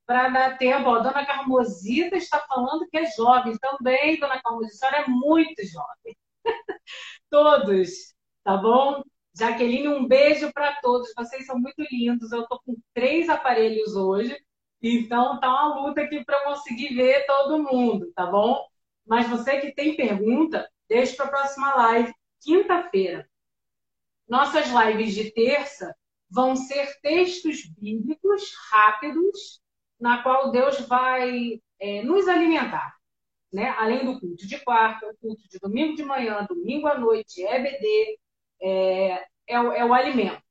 [0.07, 0.89] para dar tempo.
[0.89, 5.63] Ó, Dona Carmosita está falando que é jovem também, Dona Carmosita, a senhora é muito
[5.67, 6.17] jovem.
[7.31, 7.91] todos,
[8.45, 9.03] tá bom?
[9.35, 11.13] Jaqueline, um beijo para todos.
[11.17, 12.33] Vocês são muito lindos.
[12.33, 14.37] Eu estou com três aparelhos hoje,
[14.81, 18.67] então tá uma luta aqui para conseguir ver todo mundo, tá bom?
[19.07, 23.29] Mas você que tem pergunta, deixa para a próxima live, quinta-feira.
[24.29, 25.95] Nossas lives de terça
[26.31, 29.61] vão ser textos bíblicos rápidos
[30.01, 32.97] na qual Deus vai é, nos alimentar.
[33.53, 33.69] Né?
[33.79, 38.19] Além do culto de quarta, o culto de domingo de manhã, domingo à noite, EBD,
[38.63, 40.43] é, é, o, é o alimento.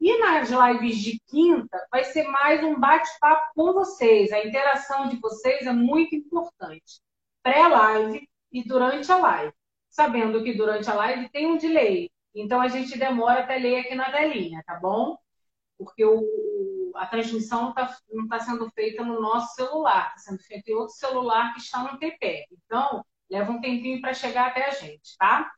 [0.00, 4.32] E nas lives de quinta vai ser mais um bate-papo com vocês.
[4.32, 7.00] A interação de vocês é muito importante.
[7.42, 9.52] Pré-live e durante a live.
[9.88, 12.10] Sabendo que durante a live tem um delay.
[12.34, 15.16] Então a gente demora até ler aqui na telinha, tá bom?
[15.78, 20.42] Porque o, a transmissão não está não tá sendo feita no nosso celular, está sendo
[20.42, 22.46] feita em outro celular que está no TP.
[22.50, 25.50] Então, leva um tempinho para chegar até a gente, tá?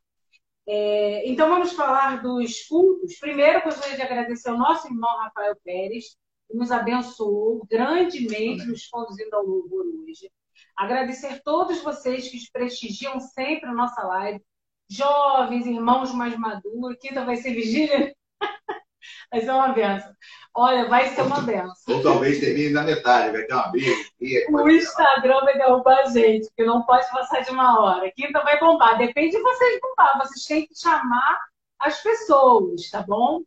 [0.67, 3.19] É, então, vamos falar dos cultos.
[3.19, 6.17] Primeiro, gostaria de agradecer ao nosso irmão Rafael Pérez,
[6.49, 10.31] que nos abençoou grandemente, nos conduzindo ao louvor hoje.
[10.77, 14.43] Agradecer todos vocês que prestigiam sempre a nossa live,
[14.89, 16.97] jovens, irmãos mais maduros.
[17.01, 18.15] Quinta vai ser vigília.
[19.31, 20.13] vai ser uma benção.
[20.55, 21.97] Olha, vai ser uma benção.
[21.97, 23.93] Ou talvez termine na metade, vai ter uma briga.
[24.51, 28.11] O Instagram vai derrubar a gente, porque não pode passar de uma hora.
[28.13, 28.97] Quinta vai bombar.
[28.97, 30.19] Depende de vocês bombar.
[30.19, 31.39] Vocês têm que chamar
[31.79, 33.43] as pessoas, tá bom?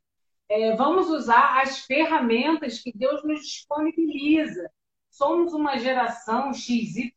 [0.50, 4.70] É, vamos usar as ferramentas que Deus nos disponibiliza.
[5.10, 7.12] Somos uma geração XYZ,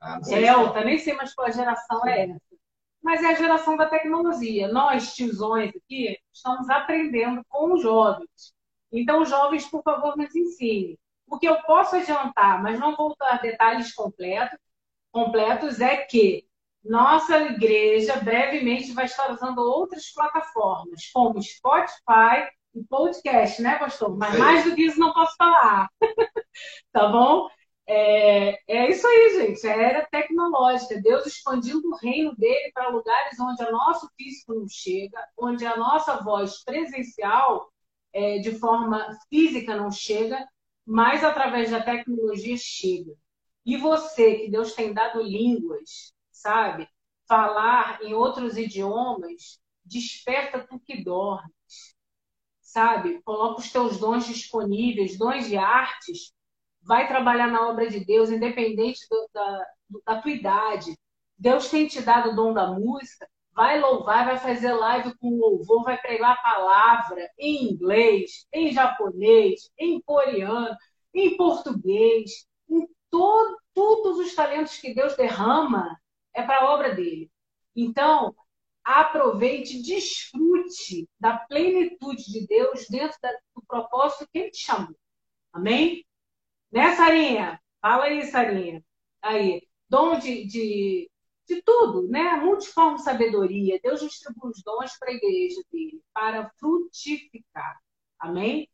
[0.00, 2.51] Ah, Delta, nem sei mais qual geração é essa.
[3.02, 4.68] Mas é a geração da tecnologia.
[4.68, 8.54] Nós, tiozões aqui, estamos aprendendo com os jovens.
[8.92, 10.98] Então, jovens, por favor, nos ensinem.
[11.26, 14.58] O que eu posso adiantar, mas não vou dar detalhes completos,
[15.10, 16.46] completos é que
[16.84, 24.16] nossa igreja brevemente vai estar usando outras plataformas, como Spotify e podcast, né, pastor?
[24.16, 25.88] Mas mais do que isso não posso falar.
[26.92, 27.48] tá bom?
[27.94, 29.66] É, é isso aí, gente.
[29.66, 31.00] É era tecnológica.
[31.00, 35.76] Deus expandindo o reino dele para lugares onde o nosso físico não chega, onde a
[35.76, 37.70] nossa voz presencial,
[38.12, 40.38] é, de forma física, não chega,
[40.86, 43.12] mas através da tecnologia chega.
[43.64, 46.88] E você, que Deus tem dado línguas, sabe?
[47.28, 51.94] Falar em outros idiomas desperta tu que dormes,
[52.60, 53.20] sabe?
[53.22, 56.32] Coloca os teus dons disponíveis, dons de artes,
[56.82, 59.66] vai trabalhar na obra de Deus, independente do, da,
[60.06, 60.96] da tua idade.
[61.38, 65.84] Deus tem te dado o dom da música, vai louvar, vai fazer live com louvor,
[65.84, 70.76] vai pregar a palavra em inglês, em japonês, em coreano,
[71.14, 75.96] em português, em todo, todos os talentos que Deus derrama
[76.34, 77.30] é para a obra dele.
[77.76, 78.34] Então,
[78.84, 84.96] aproveite, desfrute da plenitude de Deus dentro da, do propósito que ele te chamou.
[85.52, 86.04] Amém?
[86.72, 87.60] Né, Sarinha?
[87.80, 88.82] Fala aí, Sarinha.
[89.22, 91.10] Aí, dom de, de,
[91.46, 92.36] de tudo, né?
[92.36, 93.80] Multiforme sabedoria.
[93.82, 97.78] Deus distribui os dons para a igreja dele, para frutificar.
[98.18, 98.68] Amém?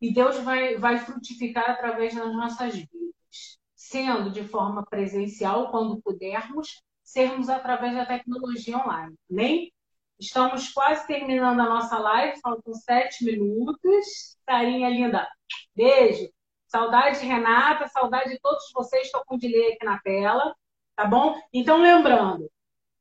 [0.00, 6.82] E Deus vai, vai frutificar através das nossas vidas, sendo de forma presencial, quando pudermos,
[7.02, 9.16] sermos através da tecnologia online.
[9.30, 9.72] Amém?
[10.20, 14.36] Estamos quase terminando a nossa live, faltam sete minutos.
[14.46, 15.28] Carinha linda,
[15.74, 16.28] beijo.
[16.68, 19.06] Saudade de Renata, saudade de todos vocês.
[19.06, 20.54] Estou com o delay aqui na tela,
[20.94, 21.34] tá bom?
[21.52, 22.50] Então, lembrando,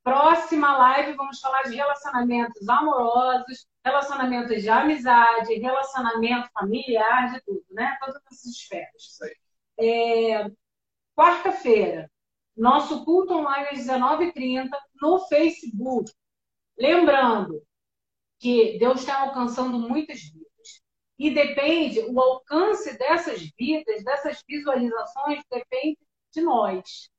[0.03, 7.95] próxima live vamos falar de relacionamentos amorosos, relacionamentos de amizade, relacionamento familiar, de tudo, né?
[7.99, 9.19] Todas essas esferas.
[9.79, 10.49] É,
[11.17, 12.11] Quarta-feira,
[12.55, 14.69] nosso culto online às 19h30
[15.01, 16.11] no Facebook.
[16.77, 17.63] Lembrando
[18.39, 20.46] que Deus está alcançando muitas vidas.
[21.17, 25.97] E depende, o alcance dessas vidas, dessas visualizações, depende
[26.31, 27.09] de nós,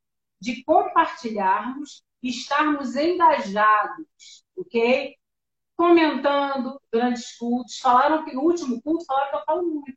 [0.41, 5.19] de compartilharmos, estarmos engajados, ok?
[5.79, 7.79] comentando durante os cultos.
[7.79, 9.97] Falaram que no último culto falaram que eu falo muito.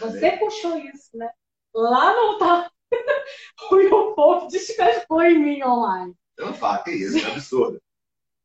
[0.00, 0.36] Você é.
[0.36, 1.30] puxou isso, né?
[1.72, 2.70] Lá não tá.
[3.70, 6.14] o povo descascou em mim online.
[6.36, 7.80] Eu não falo, que isso, é absurdo.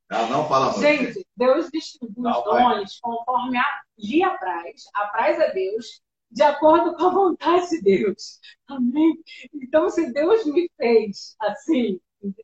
[0.09, 0.81] Ela não fala muito.
[0.81, 3.65] Gente, Deus distribui os dons conforme a,
[3.97, 4.83] lhe apraz.
[4.93, 6.01] Apraz a Deus,
[6.31, 8.39] de acordo com a vontade de Deus.
[8.67, 9.19] Amém?
[9.53, 11.99] Então, se Deus me fez assim,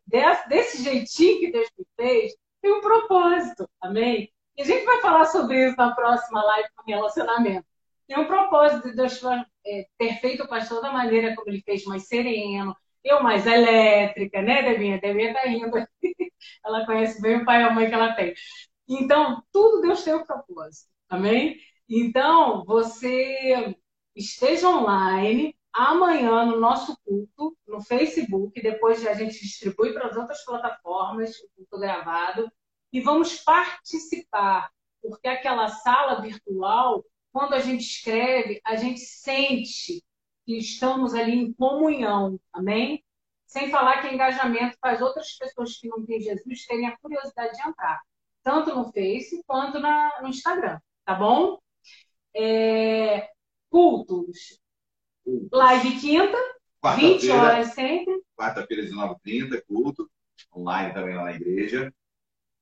[0.08, 4.32] desse, desse jeitinho que Deus me fez, tem um propósito, amém?
[4.56, 7.66] E a gente vai falar sobre isso na próxima live com relacionamento.
[8.08, 9.20] Tem um propósito de Deus
[9.66, 14.42] é, ter feito o pastor da maneira como ele fez, mais sereno, eu mais elétrica,
[14.42, 15.00] né, Debinha?
[15.00, 15.72] Debinha tá indo.
[16.66, 18.34] ela conhece bem o pai e a mãe que ela tem.
[18.88, 21.58] Então, tudo Deus tem um propósito, amém?
[21.90, 23.76] Então, você
[24.16, 30.44] esteja online, amanhã no nosso culto, no Facebook, depois a gente distribui para as outras
[30.46, 32.52] plataformas, o culto gravado,
[32.92, 34.70] e vamos participar,
[35.02, 40.04] porque aquela sala virtual, quando a gente escreve, a gente sente
[40.46, 43.04] que estamos ali em comunhão, amém?
[43.46, 47.68] Sem falar que engajamento faz outras pessoas que não têm Jesus terem a curiosidade de
[47.68, 48.02] entrar,
[48.44, 51.60] tanto no Face quanto na, no Instagram, tá bom?
[52.36, 53.30] É,
[53.70, 54.60] cultos,
[55.26, 56.38] Live quinta,
[56.98, 58.22] 20 horas sempre.
[58.36, 60.10] Quarta-feira, 19h30, culto.
[60.54, 61.94] Online também lá na igreja.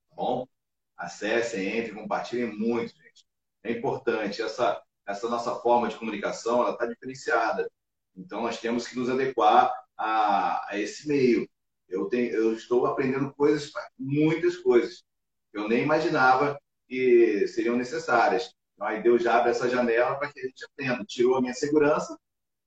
[0.09, 0.47] Tá bom?
[0.95, 3.25] Acessem, entrem, compartilhem muito, gente.
[3.63, 4.41] É importante.
[4.43, 7.69] Essa, essa nossa forma de comunicação, ela está diferenciada.
[8.15, 11.47] Então, nós temos que nos adequar a, a esse meio.
[11.87, 15.03] Eu, tenho, eu estou aprendendo coisas, muitas coisas.
[15.53, 18.53] Eu nem imaginava que seriam necessárias.
[18.73, 21.03] Então, aí Deus já abre essa janela para que a gente aprenda.
[21.05, 22.17] Tirou a minha segurança,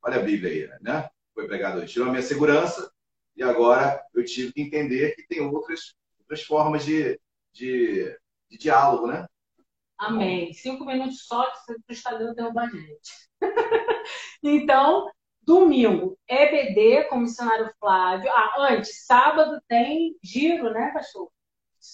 [0.05, 1.09] Olha a Bíblia aí, né?
[1.33, 1.95] Foi pregado hoje.
[1.95, 2.93] Tirou a minha segurança
[3.35, 7.19] e agora eu tive que entender que tem outras, outras formas de,
[7.55, 8.15] de,
[8.51, 9.27] de diálogo, né?
[9.99, 10.53] Amém.
[10.53, 13.13] Cinco minutos só que você está dando derrubar a gente.
[14.43, 15.11] então,
[15.43, 18.31] domingo, EBD com o missionário Flávio.
[18.33, 21.31] Ah, antes, sábado tem giro, né, pastor?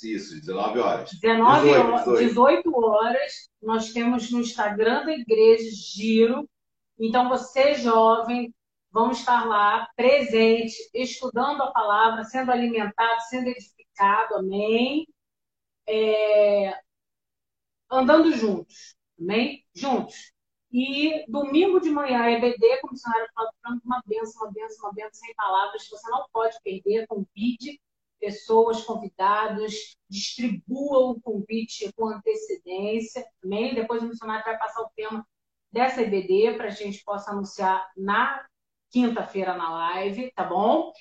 [0.04, 1.10] Isso, 19 horas.
[1.20, 2.28] 19 18, horas, 18.
[2.28, 3.32] 18 horas.
[3.60, 6.48] Nós temos no Instagram da igreja giro
[7.00, 8.54] então, você, jovem,
[8.92, 15.06] vão estar lá presentes, estudando a palavra, sendo alimentados, sendo edificados, amém?
[15.88, 16.78] É,
[17.90, 19.64] andando juntos, amém?
[19.74, 20.32] Juntos.
[20.72, 25.14] E domingo de manhã, EBD, como o missionário falando, uma benção, uma benção, uma benção
[25.14, 27.80] sem palavras, você não pode perder, convide
[28.20, 33.74] pessoas convidadas, distribua o convite com antecedência, amém?
[33.74, 35.26] Depois o missionário vai passar o tema
[35.72, 38.44] dessa EBD para a gente possa anunciar na
[38.90, 40.92] quinta-feira na live, tá bom?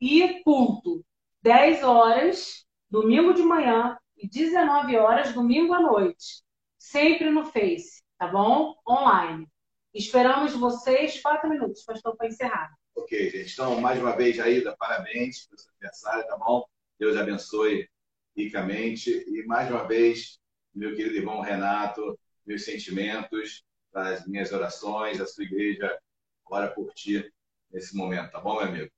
[0.00, 1.04] E culto,
[1.42, 6.42] 10 horas, domingo de manhã, e 19 horas, domingo à noite.
[6.76, 8.74] Sempre no Face, tá bom?
[8.86, 9.46] Online.
[9.94, 12.70] Esperamos vocês quatro minutos, pastor, para encerrar.
[12.94, 13.52] Ok, gente.
[13.52, 16.64] Então, mais uma vez, Aida, parabéns pelo seu aniversário, tá bom?
[16.98, 17.88] Deus abençoe
[18.36, 19.10] ricamente.
[19.10, 20.38] E mais uma vez,
[20.74, 23.64] meu querido irmão Renato, meus sentimentos,
[23.94, 25.98] as minhas orações, a sua igreja
[26.50, 27.30] ora por ti
[27.70, 28.90] nesse momento, tá bom, meu amigo?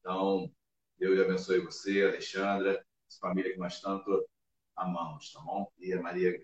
[0.00, 0.50] Então,
[0.98, 4.28] Deus abençoe você, Alexandra, essa família que nós tanto
[4.78, 5.70] amamos, tá bom?
[5.78, 6.40] E a Maria.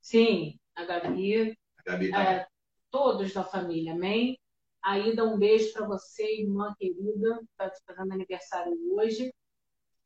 [0.00, 1.56] Sim, a Gabi.
[1.78, 2.46] A Gabi é,
[2.90, 4.38] todos da família, amém?
[4.82, 9.34] Aida, um beijo para você, irmã querida, está te fazendo aniversário hoje,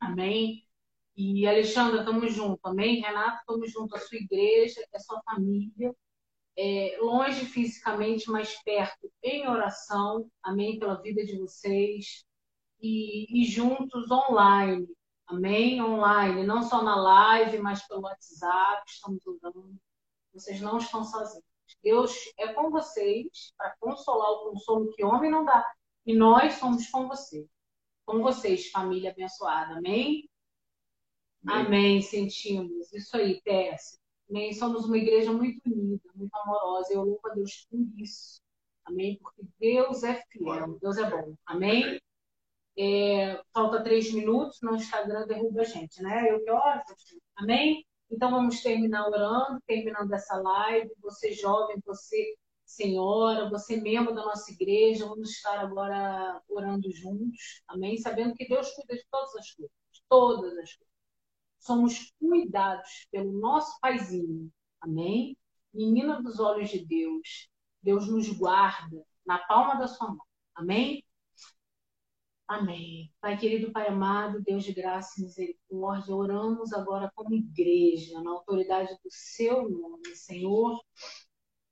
[0.00, 0.66] amém?
[1.14, 3.02] E Alexandra, estamos juntos, amém?
[3.02, 5.94] Renato, estamos juntos, a sua igreja, a sua família,
[6.56, 10.78] é, longe fisicamente, mas perto em oração, amém?
[10.78, 12.24] Pela vida de vocês,
[12.80, 14.88] e, e juntos online,
[15.30, 15.80] Amém?
[15.80, 19.80] Online, não só na live, mas pelo WhatsApp, estamos orando.
[20.32, 21.44] Vocês não estão sozinhos.
[21.84, 25.64] Deus é com vocês para consolar o consolo que homem não dá.
[26.04, 27.46] E nós somos com vocês.
[28.04, 29.76] Com vocês, família abençoada.
[29.76, 30.28] Amém?
[31.46, 32.92] Amém, Amém sentimos.
[32.92, 34.00] Isso aí, PS.
[34.28, 34.52] Amém?
[34.52, 36.92] Somos uma igreja muito unida, muito amorosa.
[36.92, 38.42] Eu louvo a Deus por isso.
[38.84, 39.16] Amém?
[39.22, 41.36] Porque Deus é fiel, Deus é bom.
[41.46, 42.00] Amém?
[42.82, 46.30] É, falta três minutos, no Instagram derruba a gente, né?
[46.30, 46.82] Eu que oro,
[47.36, 47.86] amém?
[48.10, 50.90] Então vamos terminar orando, terminando essa live.
[51.02, 57.98] Você jovem, você senhora, você membro da nossa igreja, vamos estar agora orando juntos, amém?
[57.98, 59.72] Sabendo que Deus cuida de todas as coisas,
[60.08, 60.94] todas as coisas.
[61.58, 64.50] Somos cuidados pelo nosso paizinho,
[64.80, 65.36] amém?
[65.74, 67.48] Menina dos olhos de Deus,
[67.82, 71.04] Deus nos guarda na palma da sua mão, amém?
[72.50, 73.08] Amém.
[73.20, 78.92] Pai querido, Pai amado, Deus de graça e misericórdia, oramos agora como igreja, na autoridade
[79.04, 80.80] do seu nome, Senhor.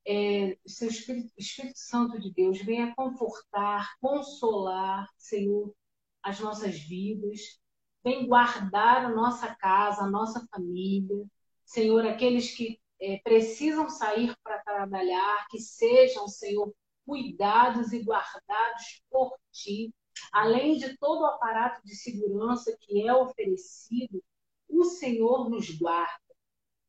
[0.06, 5.74] É, seu Espírito, Espírito Santo de Deus, venha confortar, consolar, Senhor,
[6.22, 7.60] as nossas vidas,
[8.04, 11.26] vem guardar a nossa casa, a nossa família,
[11.64, 16.72] Senhor, aqueles que é, precisam sair para trabalhar, que sejam, Senhor,
[17.04, 19.92] cuidados e guardados por Ti
[20.32, 24.22] além de todo o aparato de segurança que é oferecido,
[24.68, 26.34] o Senhor nos guarda.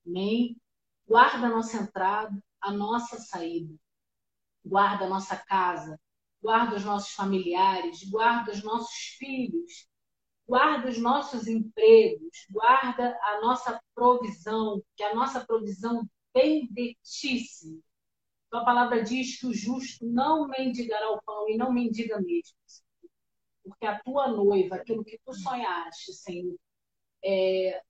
[0.06, 0.58] Amém?
[1.08, 3.74] Guarda a nossa entrada, a nossa saída.
[4.66, 6.00] Guarda a nossa casa,
[6.42, 9.88] guarda os nossos familiares, guarda os nossos filhos,
[10.48, 17.82] guarda os nossos empregos, guarda a nossa provisão, que a nossa provisão benditíssima.
[18.50, 22.58] Tua palavra diz que o justo não mendigará o pão e não mendiga mesmo
[23.70, 26.56] porque a tua noiva, aquilo que tu sonhaste, Senhor,
[27.24, 27.82] é,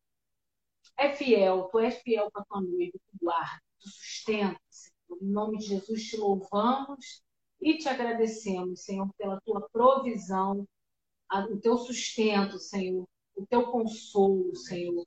[0.98, 4.96] é fiel, tu és fiel para tua noiva, tu guarda, tu sustenta, Senhor.
[5.22, 7.24] Em nome de Jesus te louvamos
[7.62, 10.68] e te agradecemos, Senhor, pela tua provisão,
[11.52, 15.06] o teu sustento, Senhor, o teu consolo, Senhor,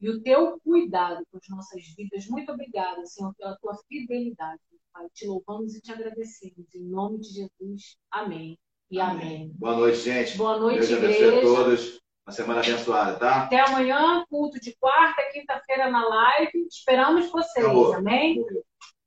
[0.00, 2.26] e o teu cuidado com as nossas vidas.
[2.28, 4.60] Muito obrigada, Senhor, pela tua fidelidade.
[4.92, 5.08] Pai.
[5.10, 6.74] Te louvamos e te agradecemos.
[6.74, 7.96] Em nome de Jesus.
[8.10, 8.58] Amém
[8.90, 9.50] e amém.
[9.54, 10.36] Boa noite, gente.
[10.36, 11.38] Boa noite, Deus abençoe igreja.
[11.38, 12.00] a todos.
[12.26, 13.44] Uma semana abençoada, tá?
[13.44, 16.66] Até amanhã, culto de quarta, quinta-feira na live.
[16.70, 17.94] Esperamos vocês, Acabou.
[17.94, 18.44] amém?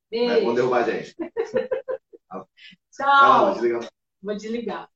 [0.10, 0.46] Beijo.
[0.46, 1.16] Vai derrubar a gente.
[2.30, 2.48] Tchau.
[2.92, 3.56] Tchau.
[4.22, 4.90] Vou desligar.